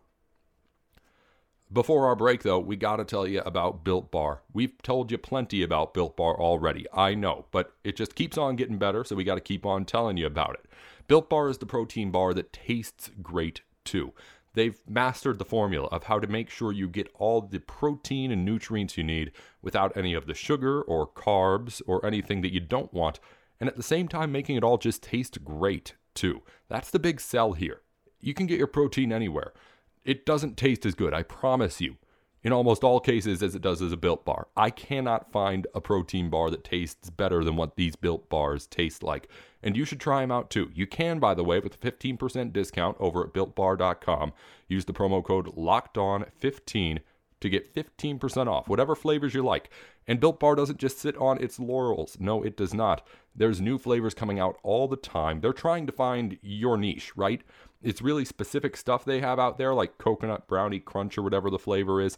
before 1.73 2.07
our 2.07 2.15
break, 2.15 2.43
though, 2.43 2.59
we 2.59 2.75
got 2.75 2.97
to 2.97 3.05
tell 3.05 3.25
you 3.25 3.41
about 3.41 3.83
Built 3.83 4.11
Bar. 4.11 4.41
We've 4.53 4.81
told 4.81 5.11
you 5.11 5.17
plenty 5.17 5.63
about 5.63 5.93
Built 5.93 6.17
Bar 6.17 6.39
already, 6.39 6.85
I 6.93 7.15
know, 7.15 7.45
but 7.51 7.73
it 7.83 7.95
just 7.95 8.15
keeps 8.15 8.37
on 8.37 8.55
getting 8.55 8.77
better, 8.77 9.03
so 9.03 9.15
we 9.15 9.23
got 9.23 9.35
to 9.35 9.41
keep 9.41 9.65
on 9.65 9.85
telling 9.85 10.17
you 10.17 10.25
about 10.25 10.55
it. 10.55 10.65
Built 11.07 11.29
Bar 11.29 11.49
is 11.49 11.59
the 11.59 11.65
protein 11.65 12.11
bar 12.11 12.33
that 12.33 12.51
tastes 12.51 13.11
great, 13.21 13.61
too. 13.85 14.13
They've 14.53 14.79
mastered 14.87 15.39
the 15.39 15.45
formula 15.45 15.87
of 15.87 16.03
how 16.03 16.19
to 16.19 16.27
make 16.27 16.49
sure 16.49 16.73
you 16.73 16.89
get 16.89 17.09
all 17.15 17.41
the 17.41 17.59
protein 17.59 18.31
and 18.31 18.43
nutrients 18.43 18.97
you 18.97 19.03
need 19.03 19.31
without 19.61 19.95
any 19.95 20.13
of 20.13 20.27
the 20.27 20.33
sugar 20.33 20.81
or 20.81 21.07
carbs 21.07 21.81
or 21.87 22.05
anything 22.05 22.41
that 22.41 22.53
you 22.53 22.59
don't 22.59 22.93
want, 22.93 23.19
and 23.61 23.69
at 23.69 23.77
the 23.77 23.83
same 23.83 24.09
time 24.09 24.31
making 24.31 24.57
it 24.57 24.63
all 24.63 24.77
just 24.77 25.03
taste 25.03 25.43
great, 25.45 25.93
too. 26.15 26.41
That's 26.67 26.91
the 26.91 26.99
big 26.99 27.21
sell 27.21 27.53
here. 27.53 27.81
You 28.19 28.33
can 28.33 28.45
get 28.45 28.57
your 28.57 28.67
protein 28.67 29.13
anywhere 29.13 29.53
it 30.03 30.25
doesn't 30.25 30.57
taste 30.57 30.85
as 30.85 30.95
good, 30.95 31.13
I 31.13 31.23
promise 31.23 31.81
you, 31.81 31.97
in 32.43 32.51
almost 32.51 32.83
all 32.83 32.99
cases 32.99 33.43
as 33.43 33.55
it 33.55 33.61
does 33.61 33.81
as 33.81 33.91
a 33.91 33.97
built 33.97 34.25
bar. 34.25 34.47
I 34.57 34.69
cannot 34.69 35.31
find 35.31 35.67
a 35.75 35.81
protein 35.81 36.29
bar 36.29 36.49
that 36.49 36.63
tastes 36.63 37.09
better 37.09 37.43
than 37.43 37.55
what 37.55 37.75
these 37.75 37.95
built 37.95 38.29
bars 38.29 38.67
taste 38.67 39.03
like. 39.03 39.29
And 39.61 39.77
you 39.77 39.85
should 39.85 39.99
try 39.99 40.21
them 40.21 40.31
out 40.31 40.49
too. 40.49 40.71
You 40.73 40.87
can, 40.87 41.19
by 41.19 41.33
the 41.33 41.43
way, 41.43 41.59
with 41.59 41.75
a 41.75 41.91
15% 41.91 42.51
discount 42.51 42.97
over 42.99 43.23
at 43.23 43.33
builtbar.com. 43.33 44.33
Use 44.67 44.85
the 44.85 44.93
promo 44.93 45.23
code 45.23 45.55
LOCKEDON15 45.55 46.99
to 47.41 47.49
get 47.49 47.73
15% 47.75 48.47
off, 48.47 48.69
whatever 48.69 48.95
flavors 48.95 49.33
you 49.33 49.43
like. 49.43 49.69
And 50.07 50.19
Built 50.19 50.39
Bar 50.39 50.55
doesn't 50.55 50.79
just 50.79 50.99
sit 50.99 51.17
on 51.17 51.41
its 51.43 51.59
laurels. 51.59 52.17
No, 52.19 52.41
it 52.43 52.55
does 52.55 52.73
not. 52.73 53.05
There's 53.35 53.59
new 53.59 53.77
flavors 53.77 54.13
coming 54.13 54.39
out 54.39 54.57
all 54.63 54.87
the 54.87 54.95
time. 54.95 55.41
They're 55.41 55.53
trying 55.53 55.85
to 55.87 55.91
find 55.91 56.37
your 56.41 56.77
niche, 56.77 57.11
right? 57.15 57.41
It's 57.83 58.01
really 58.01 58.25
specific 58.25 58.77
stuff 58.77 59.03
they 59.03 59.19
have 59.19 59.39
out 59.39 59.57
there, 59.57 59.73
like 59.73 59.97
coconut 59.97 60.47
brownie 60.47 60.79
crunch 60.79 61.17
or 61.17 61.23
whatever 61.23 61.49
the 61.49 61.59
flavor 61.59 61.99
is. 61.99 62.17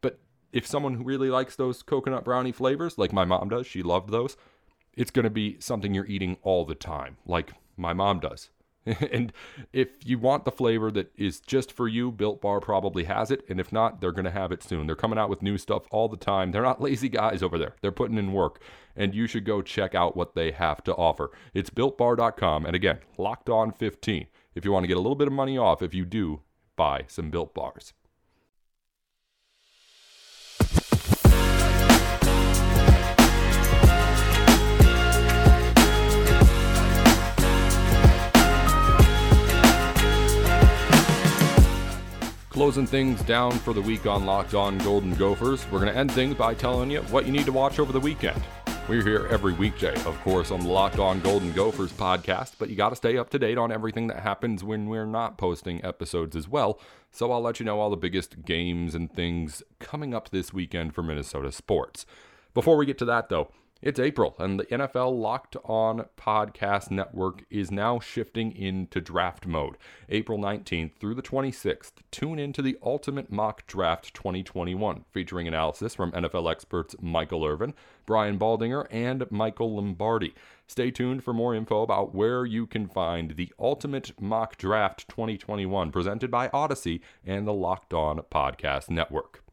But 0.00 0.18
if 0.52 0.66
someone 0.66 0.94
who 0.94 1.04
really 1.04 1.30
likes 1.30 1.56
those 1.56 1.82
coconut 1.82 2.24
brownie 2.24 2.52
flavors, 2.52 2.98
like 2.98 3.12
my 3.12 3.24
mom 3.24 3.50
does, 3.50 3.66
she 3.66 3.82
loved 3.82 4.10
those, 4.10 4.36
it's 4.94 5.10
going 5.10 5.24
to 5.24 5.30
be 5.30 5.56
something 5.60 5.92
you're 5.92 6.06
eating 6.06 6.38
all 6.42 6.64
the 6.64 6.74
time, 6.74 7.18
like 7.26 7.52
my 7.76 7.92
mom 7.92 8.20
does. 8.20 8.50
and 9.10 9.32
if 9.72 9.88
you 10.04 10.18
want 10.18 10.44
the 10.44 10.50
flavor 10.50 10.90
that 10.90 11.12
is 11.16 11.40
just 11.40 11.72
for 11.72 11.88
you, 11.88 12.10
Built 12.10 12.40
Bar 12.40 12.60
probably 12.60 13.04
has 13.04 13.30
it. 13.30 13.44
And 13.48 13.58
if 13.58 13.72
not, 13.72 14.00
they're 14.00 14.12
going 14.12 14.24
to 14.24 14.30
have 14.30 14.52
it 14.52 14.62
soon. 14.62 14.86
They're 14.86 14.96
coming 14.96 15.18
out 15.18 15.30
with 15.30 15.42
new 15.42 15.58
stuff 15.58 15.84
all 15.90 16.08
the 16.08 16.16
time. 16.16 16.52
They're 16.52 16.62
not 16.62 16.80
lazy 16.80 17.08
guys 17.08 17.42
over 17.42 17.58
there, 17.58 17.74
they're 17.80 17.92
putting 17.92 18.18
in 18.18 18.32
work. 18.32 18.60
And 18.96 19.14
you 19.14 19.26
should 19.26 19.44
go 19.44 19.60
check 19.60 19.94
out 19.94 20.16
what 20.16 20.34
they 20.34 20.52
have 20.52 20.84
to 20.84 20.94
offer. 20.94 21.32
It's 21.52 21.70
builtbar.com. 21.70 22.64
And 22.64 22.76
again, 22.76 22.98
locked 23.18 23.50
on 23.50 23.72
15 23.72 24.26
if 24.54 24.64
you 24.64 24.70
want 24.70 24.84
to 24.84 24.88
get 24.88 24.96
a 24.96 25.00
little 25.00 25.16
bit 25.16 25.26
of 25.26 25.32
money 25.32 25.58
off 25.58 25.82
if 25.82 25.94
you 25.94 26.04
do 26.04 26.42
buy 26.76 27.04
some 27.08 27.30
built 27.30 27.54
bars. 27.54 27.92
Closing 42.54 42.86
things 42.86 43.20
down 43.22 43.50
for 43.50 43.74
the 43.74 43.82
week 43.82 44.06
on 44.06 44.24
Locked 44.26 44.54
On 44.54 44.78
Golden 44.78 45.12
Gophers, 45.16 45.66
we're 45.72 45.80
going 45.80 45.92
to 45.92 45.98
end 45.98 46.12
things 46.12 46.36
by 46.36 46.54
telling 46.54 46.88
you 46.88 47.00
what 47.10 47.26
you 47.26 47.32
need 47.32 47.46
to 47.46 47.52
watch 47.52 47.80
over 47.80 47.92
the 47.92 47.98
weekend. 47.98 48.40
We're 48.88 49.02
here 49.02 49.26
every 49.28 49.54
weekday, 49.54 49.96
of 50.04 50.16
course, 50.20 50.52
on 50.52 50.60
the 50.60 50.68
Locked 50.68 51.00
On 51.00 51.18
Golden 51.18 51.50
Gophers 51.50 51.90
podcast, 51.90 52.52
but 52.56 52.70
you 52.70 52.76
got 52.76 52.90
to 52.90 52.96
stay 52.96 53.18
up 53.18 53.28
to 53.30 53.40
date 53.40 53.58
on 53.58 53.72
everything 53.72 54.06
that 54.06 54.20
happens 54.20 54.62
when 54.62 54.88
we're 54.88 55.04
not 55.04 55.36
posting 55.36 55.84
episodes 55.84 56.36
as 56.36 56.48
well. 56.48 56.78
So 57.10 57.32
I'll 57.32 57.40
let 57.40 57.58
you 57.58 57.66
know 57.66 57.80
all 57.80 57.90
the 57.90 57.96
biggest 57.96 58.44
games 58.44 58.94
and 58.94 59.12
things 59.12 59.64
coming 59.80 60.14
up 60.14 60.30
this 60.30 60.52
weekend 60.52 60.94
for 60.94 61.02
Minnesota 61.02 61.50
sports. 61.50 62.06
Before 62.54 62.76
we 62.76 62.86
get 62.86 62.98
to 62.98 63.04
that, 63.06 63.30
though, 63.30 63.50
it's 63.84 64.00
April, 64.00 64.34
and 64.38 64.58
the 64.58 64.64
NFL 64.64 65.20
Locked 65.20 65.56
On 65.62 66.06
Podcast 66.16 66.90
Network 66.90 67.44
is 67.50 67.70
now 67.70 68.00
shifting 68.00 68.50
into 68.56 68.98
draft 68.98 69.46
mode. 69.46 69.76
April 70.08 70.38
19th 70.38 70.96
through 70.98 71.14
the 71.14 71.20
26th, 71.20 71.92
tune 72.10 72.38
into 72.38 72.62
the 72.62 72.78
Ultimate 72.82 73.30
Mock 73.30 73.66
Draft 73.66 74.14
2021, 74.14 75.04
featuring 75.12 75.46
analysis 75.46 75.94
from 75.94 76.12
NFL 76.12 76.50
experts 76.50 76.96
Michael 77.02 77.44
Irvin, 77.44 77.74
Brian 78.06 78.38
Baldinger, 78.38 78.86
and 78.90 79.30
Michael 79.30 79.76
Lombardi. 79.76 80.34
Stay 80.66 80.90
tuned 80.90 81.22
for 81.22 81.34
more 81.34 81.54
info 81.54 81.82
about 81.82 82.14
where 82.14 82.46
you 82.46 82.66
can 82.66 82.88
find 82.88 83.32
the 83.32 83.52
Ultimate 83.58 84.18
Mock 84.18 84.56
Draft 84.56 85.06
2021, 85.10 85.92
presented 85.92 86.30
by 86.30 86.48
Odyssey 86.54 87.02
and 87.26 87.46
the 87.46 87.52
Locked 87.52 87.92
On 87.92 88.16
Podcast 88.30 88.88
Network. 88.88 89.43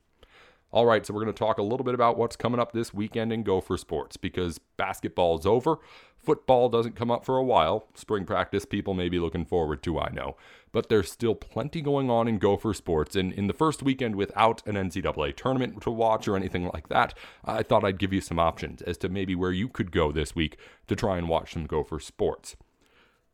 All 0.74 0.86
right, 0.86 1.06
so 1.06 1.14
we're 1.14 1.22
going 1.22 1.34
to 1.34 1.38
talk 1.38 1.58
a 1.58 1.64
little 1.64 1.84
bit 1.84 1.94
about 1.94 2.18
what's 2.18 2.38
coming 2.38 2.58
up 2.58 2.72
this 2.72 2.94
weekend 2.94 3.34
in 3.34 3.44
Gopher 3.44 3.76
Sports 3.76 4.16
because 4.16 4.58
basketball's 4.78 5.46
over. 5.46 5.80
Football 6.18 6.70
doesn't 6.70 6.96
come 6.96 7.12
up 7.12 7.26
for 7.26 7.36
a 7.36 7.44
while. 7.44 7.90
Spring 7.94 8.24
practice, 8.24 8.64
people 8.64 8.94
may 8.94 9.10
be 9.10 9.20
looking 9.20 9.44
forward 9.44 9.84
to, 9.84 10.00
I 10.00 10.12
know. 10.14 10.38
But 10.72 10.88
there's 10.88 11.12
still 11.12 11.36
plenty 11.36 11.82
going 11.82 12.10
on 12.10 12.30
in 12.30 12.38
Gopher 12.38 12.74
Sports. 12.74 13.18
And 13.18 13.34
in 13.34 13.48
the 13.48 13.54
first 13.54 13.84
weekend 13.84 14.16
without 14.16 14.66
an 14.66 14.76
NCAA 14.76 15.36
tournament 15.36 15.82
to 15.82 15.92
watch 15.92 16.26
or 16.26 16.38
anything 16.38 16.70
like 16.74 16.88
that, 16.88 17.16
I 17.44 17.64
thought 17.64 17.84
I'd 17.84 18.00
give 18.00 18.14
you 18.14 18.22
some 18.22 18.40
options 18.40 18.82
as 18.84 18.98
to 19.00 19.10
maybe 19.10 19.36
where 19.36 19.52
you 19.52 19.68
could 19.68 19.92
go 19.92 20.14
this 20.14 20.38
week 20.38 20.58
to 20.88 20.96
try 20.96 21.18
and 21.18 21.28
watch 21.28 21.52
some 21.52 21.66
Gopher 21.66 22.00
Sports. 22.00 22.56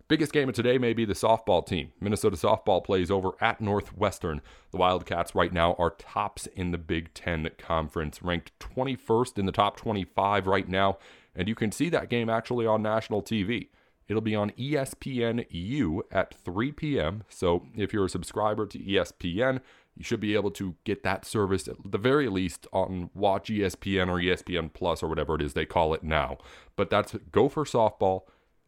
Biggest 0.10 0.32
game 0.32 0.48
of 0.48 0.56
today 0.56 0.78
may 0.78 0.94
be 0.94 1.04
the 1.04 1.14
softball 1.14 1.66
team. 1.66 1.92
Minnesota 2.00 2.38
softball 2.38 2.82
plays 2.82 3.12
over 3.12 3.32
at 3.42 3.60
Northwestern. 3.60 4.42
The 4.72 4.78
Wildcats 4.78 5.36
right 5.36 5.52
now 5.52 5.76
are 5.78 5.90
tops 5.90 6.48
in 6.48 6.72
the 6.72 6.78
Big 6.78 7.14
Ten 7.14 7.50
Conference, 7.58 8.22
ranked 8.22 8.58
21st 8.60 9.38
in 9.38 9.46
the 9.46 9.52
top 9.52 9.76
25 9.76 10.48
right 10.48 10.70
now. 10.70 10.98
And 11.36 11.50
you 11.50 11.56
can 11.56 11.74
see 11.74 11.90
that 11.90 12.10
game 12.10 12.30
actually 12.30 12.66
on 12.66 12.82
national 12.82 13.22
TV. 13.22 13.68
It'll 14.08 14.22
be 14.22 14.34
on 14.34 14.52
ESPN 14.52 15.46
U 15.50 16.04
at 16.10 16.34
3 16.36 16.72
p.m. 16.72 17.26
So 17.28 17.66
if 17.76 17.92
you're 17.92 18.06
a 18.06 18.10
subscriber 18.10 18.66
to 18.66 18.80
ESPN, 18.80 19.60
you 19.94 20.06
should 20.06 20.22
be 20.22 20.36
able 20.36 20.52
to 20.52 20.76
get 20.86 21.04
that 21.04 21.26
service 21.26 21.68
at 21.68 21.76
the 21.84 21.98
very 21.98 22.30
least 22.30 22.66
on 22.72 23.10
Watch 23.14 23.50
ESPN 23.50 24.08
or 24.08 24.22
ESPN 24.22 24.72
Plus 24.72 25.04
or 25.04 25.10
whatever 25.10 25.36
it 25.36 25.42
is 25.42 25.52
they 25.52 25.66
call 25.66 25.94
it 25.94 26.04
now. 26.04 26.38
But 26.78 26.90
that's 26.90 27.14
Gopher 27.30 27.66
softball 27.66 28.22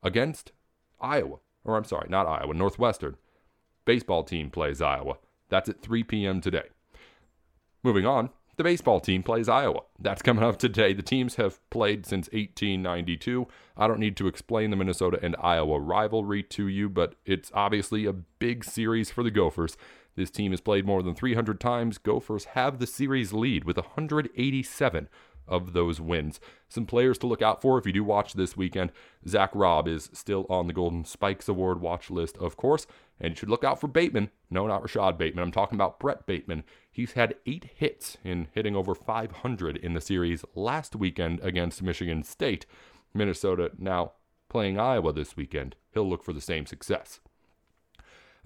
against 0.03 0.51
Iowa, 1.01 1.37
or 1.63 1.77
I'm 1.77 1.83
sorry, 1.83 2.07
not 2.09 2.27
Iowa, 2.27 2.53
Northwestern. 2.53 3.17
Baseball 3.85 4.23
team 4.23 4.49
plays 4.49 4.81
Iowa. 4.81 5.17
That's 5.49 5.69
at 5.69 5.81
3 5.81 6.03
p.m. 6.03 6.41
today. 6.41 6.69
Moving 7.83 8.05
on, 8.05 8.29
the 8.57 8.63
baseball 8.63 8.99
team 8.99 9.23
plays 9.23 9.47
Iowa. 9.47 9.83
That's 9.97 10.21
coming 10.21 10.43
up 10.43 10.57
today. 10.57 10.91
The 10.91 11.01
teams 11.01 11.35
have 11.35 11.61
played 11.69 12.05
since 12.05 12.27
1892. 12.33 13.47
I 13.77 13.87
don't 13.87 14.01
need 14.01 14.17
to 14.17 14.27
explain 14.27 14.69
the 14.69 14.75
Minnesota 14.75 15.17
and 15.21 15.35
Iowa 15.41 15.79
rivalry 15.79 16.43
to 16.43 16.67
you, 16.67 16.89
but 16.89 17.15
it's 17.25 17.51
obviously 17.53 18.05
a 18.05 18.11
big 18.11 18.65
series 18.65 19.11
for 19.11 19.23
the 19.23 19.31
Gophers. 19.31 19.77
This 20.17 20.29
team 20.29 20.51
has 20.51 20.59
played 20.59 20.85
more 20.85 21.01
than 21.01 21.15
300 21.15 21.61
times. 21.61 21.97
Gophers 21.97 22.45
have 22.53 22.79
the 22.79 22.85
series 22.85 23.31
lead 23.31 23.63
with 23.63 23.77
187 23.77 25.07
of 25.49 25.73
those 25.73 25.99
wins. 25.99 26.39
Some 26.69 26.85
players 26.85 27.17
to 27.19 27.27
look 27.27 27.41
out 27.41 27.61
for 27.61 27.77
if 27.77 27.85
you 27.85 27.91
do 27.91 28.03
watch 28.03 28.33
this 28.33 28.55
weekend. 28.55 28.91
Zach 29.27 29.51
Robb 29.53 29.87
is 29.87 30.09
still 30.13 30.45
on 30.49 30.67
the 30.67 30.73
Golden 30.73 31.03
Spikes 31.03 31.49
Award 31.49 31.81
watch 31.81 32.09
list, 32.09 32.37
of 32.37 32.55
course, 32.55 32.87
And 33.19 33.31
you 33.31 33.35
should 33.35 33.49
look 33.49 33.63
out 33.63 33.81
for 33.81 33.87
Bateman. 33.87 34.29
No, 34.49 34.67
not 34.67 34.81
Rashod 34.81 35.17
Bateman. 35.17 35.43
I'm 35.43 35.51
talking 35.51 35.75
about 35.75 35.99
Brett 35.99 36.25
Bateman. 36.25 36.63
He's 36.89 37.13
had 37.13 37.35
eight 37.45 37.69
hits 37.75 38.17
in 38.23 38.47
hitting 38.53 38.75
over 38.75 38.95
500 38.95 39.77
in 39.77 39.93
the 39.93 40.01
series 40.01 40.45
last 40.55 40.95
weekend 40.95 41.39
against 41.41 41.81
Michigan 41.81 42.23
State. 42.23 42.65
Minnesota 43.13 43.71
now 43.77 44.13
playing 44.49 44.79
Iowa 44.79 45.13
this 45.13 45.35
weekend. 45.35 45.75
He'll 45.93 46.09
look 46.09 46.23
for 46.23 46.33
the 46.33 46.41
same 46.41 46.65
success. 46.65 47.19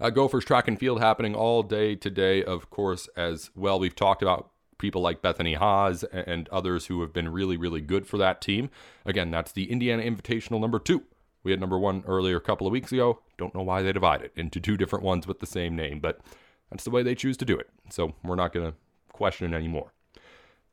Uh, 0.00 0.10
Gophers 0.10 0.44
track 0.44 0.66
and 0.66 0.78
field 0.78 1.00
happening 1.00 1.34
all 1.34 1.62
day 1.62 1.94
today, 1.94 2.42
of 2.42 2.68
course, 2.68 3.08
as 3.16 3.50
well. 3.54 3.78
We've 3.78 3.94
talked 3.94 4.22
about 4.22 4.50
people 4.84 5.00
like 5.00 5.22
Bethany 5.22 5.54
Haas 5.54 6.04
and 6.12 6.46
others 6.50 6.88
who 6.88 7.00
have 7.00 7.10
been 7.10 7.30
really, 7.30 7.56
really 7.56 7.80
good 7.80 8.06
for 8.06 8.18
that 8.18 8.42
team. 8.42 8.68
Again, 9.06 9.30
that's 9.30 9.50
the 9.50 9.72
Indiana 9.72 10.02
Invitational 10.02 10.60
number 10.60 10.78
two. 10.78 11.04
We 11.42 11.52
had 11.52 11.60
number 11.60 11.78
one 11.78 12.04
earlier 12.06 12.36
a 12.36 12.40
couple 12.42 12.66
of 12.66 12.72
weeks 12.74 12.92
ago. 12.92 13.20
Don't 13.38 13.54
know 13.54 13.62
why 13.62 13.80
they 13.80 13.94
divide 13.94 14.20
it 14.20 14.32
into 14.36 14.60
two 14.60 14.76
different 14.76 15.02
ones 15.02 15.26
with 15.26 15.40
the 15.40 15.46
same 15.46 15.74
name, 15.74 16.00
but 16.00 16.20
that's 16.70 16.84
the 16.84 16.90
way 16.90 17.02
they 17.02 17.14
choose 17.14 17.38
to 17.38 17.46
do 17.46 17.56
it. 17.58 17.70
So 17.88 18.14
we're 18.22 18.34
not 18.34 18.52
going 18.52 18.70
to 18.70 18.76
question 19.10 19.54
it 19.54 19.56
anymore. 19.56 19.94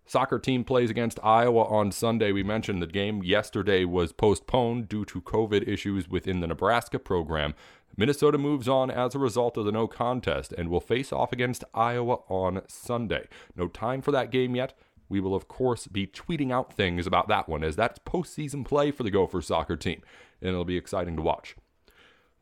Soccer 0.06 0.39
team 0.39 0.65
plays 0.65 0.89
against 0.89 1.24
Iowa 1.24 1.63
on 1.63 1.93
Sunday. 1.93 2.34
We 2.34 2.43
mentioned 2.43 2.82
the 2.82 2.88
game 2.88 3.24
yesterday 3.24 3.86
was 3.86 4.12
postponed 4.12 4.89
due 4.89 5.06
to 5.06 5.21
COVID 5.21 5.65
issues 5.65 6.10
within 6.10 6.41
the 6.41 6.47
Nebraska 6.47 7.00
program. 7.00 7.54
Minnesota 7.97 8.38
moves 8.38 8.67
on 8.67 8.89
as 8.89 9.15
a 9.15 9.19
result 9.19 9.58
of 9.58 9.65
the 9.65 9.71
no 9.71 9.88
contest 9.88 10.54
and 10.54 10.69
will 10.69 10.80
face 10.80 11.12
off 11.12 11.34
against 11.34 11.63
Iowa 11.73 12.19
on 12.30 12.62
Sunday. 12.67 13.27
No 13.56 13.67
time 13.67 14.01
for 14.01 14.12
that 14.12 14.32
game 14.32 14.56
yet. 14.56 14.73
We 15.10 15.19
will, 15.19 15.36
of 15.36 15.47
course, 15.47 15.88
be 15.88 16.08
tweeting 16.08 16.51
out 16.54 16.71
things 16.71 17.06
about 17.06 17.27
that 17.27 17.49
one 17.49 17.63
as 17.63 17.75
that's 17.75 17.99
postseason 17.99 18.65
play 18.65 18.91
for 18.91 19.04
the 19.04 19.12
Gophers 19.12 19.47
soccer 19.47 19.75
team, 19.75 20.01
and 20.41 20.51
it'll 20.51 20.63
be 20.63 20.77
exciting 20.77 21.17
to 21.17 21.21
watch. 21.21 21.56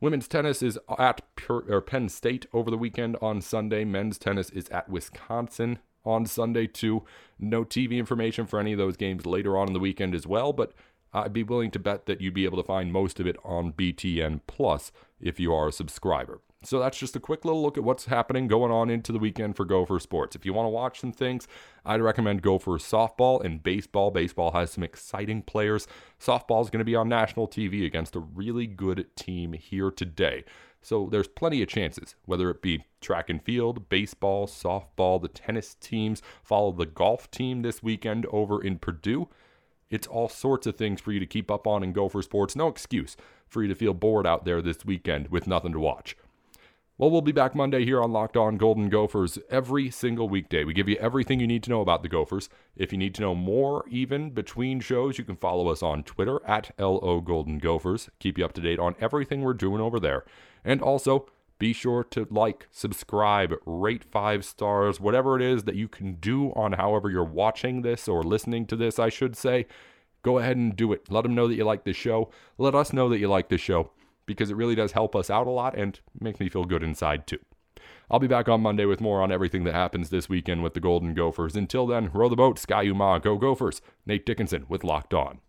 Women's 0.00 0.28
tennis 0.28 0.62
is 0.62 0.78
at 0.98 1.20
Penn 1.86 2.08
State 2.08 2.46
over 2.52 2.70
the 2.70 2.78
weekend 2.78 3.16
on 3.20 3.40
Sunday. 3.42 3.84
Men's 3.84 4.18
tennis 4.18 4.48
is 4.50 4.68
at 4.68 4.88
Wisconsin 4.88 5.80
on 6.04 6.24
Sunday, 6.24 6.66
too. 6.66 7.04
No 7.38 7.64
TV 7.64 7.98
information 7.98 8.46
for 8.46 8.58
any 8.60 8.72
of 8.72 8.78
those 8.78 8.96
games 8.96 9.26
later 9.26 9.58
on 9.58 9.66
in 9.66 9.74
the 9.74 9.80
weekend 9.80 10.14
as 10.14 10.26
well, 10.26 10.54
but 10.54 10.72
I'd 11.12 11.32
be 11.32 11.42
willing 11.42 11.70
to 11.72 11.78
bet 11.78 12.06
that 12.06 12.20
you'd 12.20 12.34
be 12.34 12.44
able 12.44 12.58
to 12.58 12.66
find 12.66 12.92
most 12.92 13.20
of 13.20 13.26
it 13.26 13.36
on 13.44 13.72
BTN 13.72 14.40
Plus 14.46 14.92
if 15.20 15.40
you 15.40 15.52
are 15.52 15.68
a 15.68 15.72
subscriber. 15.72 16.40
So 16.62 16.78
that's 16.78 16.98
just 16.98 17.16
a 17.16 17.20
quick 17.20 17.46
little 17.46 17.62
look 17.62 17.78
at 17.78 17.84
what's 17.84 18.04
happening 18.04 18.46
going 18.46 18.70
on 18.70 18.90
into 18.90 19.12
the 19.12 19.18
weekend 19.18 19.56
for 19.56 19.64
Gopher 19.64 19.98
Sports. 19.98 20.36
If 20.36 20.44
you 20.44 20.52
want 20.52 20.66
to 20.66 20.70
watch 20.70 21.00
some 21.00 21.12
things, 21.12 21.48
I'd 21.86 22.02
recommend 22.02 22.42
Gopher 22.42 22.72
softball 22.72 23.42
and 23.42 23.62
baseball. 23.62 24.10
Baseball 24.10 24.52
has 24.52 24.70
some 24.72 24.84
exciting 24.84 25.40
players. 25.40 25.88
Softball 26.20 26.62
is 26.62 26.68
going 26.68 26.80
to 26.80 26.84
be 26.84 26.94
on 26.94 27.08
national 27.08 27.48
TV 27.48 27.86
against 27.86 28.14
a 28.14 28.20
really 28.20 28.66
good 28.66 29.06
team 29.16 29.54
here 29.54 29.90
today. 29.90 30.44
So 30.82 31.08
there's 31.10 31.28
plenty 31.28 31.62
of 31.62 31.68
chances, 31.68 32.14
whether 32.26 32.50
it 32.50 32.60
be 32.60 32.84
track 33.00 33.30
and 33.30 33.42
field, 33.42 33.88
baseball, 33.88 34.46
softball, 34.46 35.20
the 35.20 35.28
tennis 35.28 35.74
teams, 35.74 36.20
follow 36.42 36.72
the 36.72 36.86
golf 36.86 37.30
team 37.30 37.62
this 37.62 37.82
weekend 37.82 38.26
over 38.26 38.62
in 38.62 38.78
Purdue. 38.78 39.28
It's 39.90 40.06
all 40.06 40.28
sorts 40.28 40.66
of 40.66 40.76
things 40.76 41.00
for 41.00 41.12
you 41.12 41.20
to 41.20 41.26
keep 41.26 41.50
up 41.50 41.66
on 41.66 41.82
in 41.82 41.92
Gopher 41.92 42.22
Sports. 42.22 42.54
No 42.54 42.68
excuse 42.68 43.16
for 43.48 43.62
you 43.62 43.68
to 43.68 43.74
feel 43.74 43.92
bored 43.92 44.26
out 44.26 44.44
there 44.44 44.62
this 44.62 44.84
weekend 44.84 45.28
with 45.28 45.46
nothing 45.46 45.72
to 45.72 45.80
watch. 45.80 46.16
Well, 46.96 47.10
we'll 47.10 47.22
be 47.22 47.32
back 47.32 47.54
Monday 47.54 47.86
here 47.86 48.02
on 48.02 48.12
Locked 48.12 48.36
On 48.36 48.58
Golden 48.58 48.90
Gophers 48.90 49.38
every 49.48 49.90
single 49.90 50.28
weekday. 50.28 50.64
We 50.64 50.74
give 50.74 50.86
you 50.86 50.96
everything 50.96 51.40
you 51.40 51.46
need 51.46 51.62
to 51.62 51.70
know 51.70 51.80
about 51.80 52.02
the 52.02 52.10
Gophers. 52.10 52.50
If 52.76 52.92
you 52.92 52.98
need 52.98 53.14
to 53.14 53.22
know 53.22 53.34
more, 53.34 53.86
even 53.88 54.30
between 54.30 54.80
shows, 54.80 55.16
you 55.16 55.24
can 55.24 55.36
follow 55.36 55.68
us 55.68 55.82
on 55.82 56.02
Twitter 56.02 56.40
at 56.46 56.72
LO 56.78 57.22
Golden 57.22 57.56
Gophers. 57.56 58.10
Keep 58.18 58.36
you 58.36 58.44
up 58.44 58.52
to 58.52 58.60
date 58.60 58.78
on 58.78 58.96
everything 59.00 59.40
we're 59.40 59.54
doing 59.54 59.80
over 59.80 59.98
there. 59.98 60.24
And 60.62 60.82
also, 60.82 61.26
be 61.60 61.72
sure 61.72 62.02
to 62.02 62.26
like, 62.30 62.66
subscribe, 62.72 63.54
rate 63.64 64.02
five 64.02 64.44
stars, 64.44 64.98
whatever 64.98 65.36
it 65.36 65.42
is 65.42 65.62
that 65.64 65.76
you 65.76 65.86
can 65.86 66.14
do 66.14 66.50
on 66.54 66.72
however 66.72 67.08
you're 67.08 67.22
watching 67.22 67.82
this 67.82 68.08
or 68.08 68.24
listening 68.24 68.66
to 68.66 68.76
this, 68.76 68.98
I 68.98 69.10
should 69.10 69.36
say. 69.36 69.66
Go 70.22 70.38
ahead 70.38 70.56
and 70.56 70.74
do 70.74 70.92
it. 70.92 71.10
Let 71.10 71.22
them 71.22 71.34
know 71.34 71.46
that 71.46 71.54
you 71.54 71.64
like 71.64 71.84
the 71.84 71.92
show. 71.92 72.30
Let 72.58 72.74
us 72.74 72.92
know 72.92 73.08
that 73.10 73.20
you 73.20 73.28
like 73.28 73.50
the 73.50 73.58
show 73.58 73.92
because 74.26 74.50
it 74.50 74.56
really 74.56 74.74
does 74.74 74.92
help 74.92 75.14
us 75.14 75.30
out 75.30 75.46
a 75.46 75.50
lot 75.50 75.76
and 75.76 76.00
makes 76.18 76.40
me 76.40 76.48
feel 76.48 76.64
good 76.64 76.82
inside 76.82 77.26
too. 77.26 77.38
I'll 78.10 78.18
be 78.18 78.26
back 78.26 78.48
on 78.48 78.62
Monday 78.62 78.86
with 78.86 79.00
more 79.00 79.22
on 79.22 79.30
everything 79.30 79.64
that 79.64 79.74
happens 79.74 80.10
this 80.10 80.28
weekend 80.28 80.62
with 80.62 80.74
the 80.74 80.80
Golden 80.80 81.14
Gophers. 81.14 81.56
Until 81.56 81.86
then, 81.86 82.10
row 82.12 82.28
the 82.28 82.36
boat, 82.36 82.58
Ski-U-Mah, 82.58 83.18
go 83.18 83.36
Gophers. 83.36 83.82
Nate 84.04 84.26
Dickinson 84.26 84.64
with 84.68 84.82
Locked 84.82 85.14
On. 85.14 85.40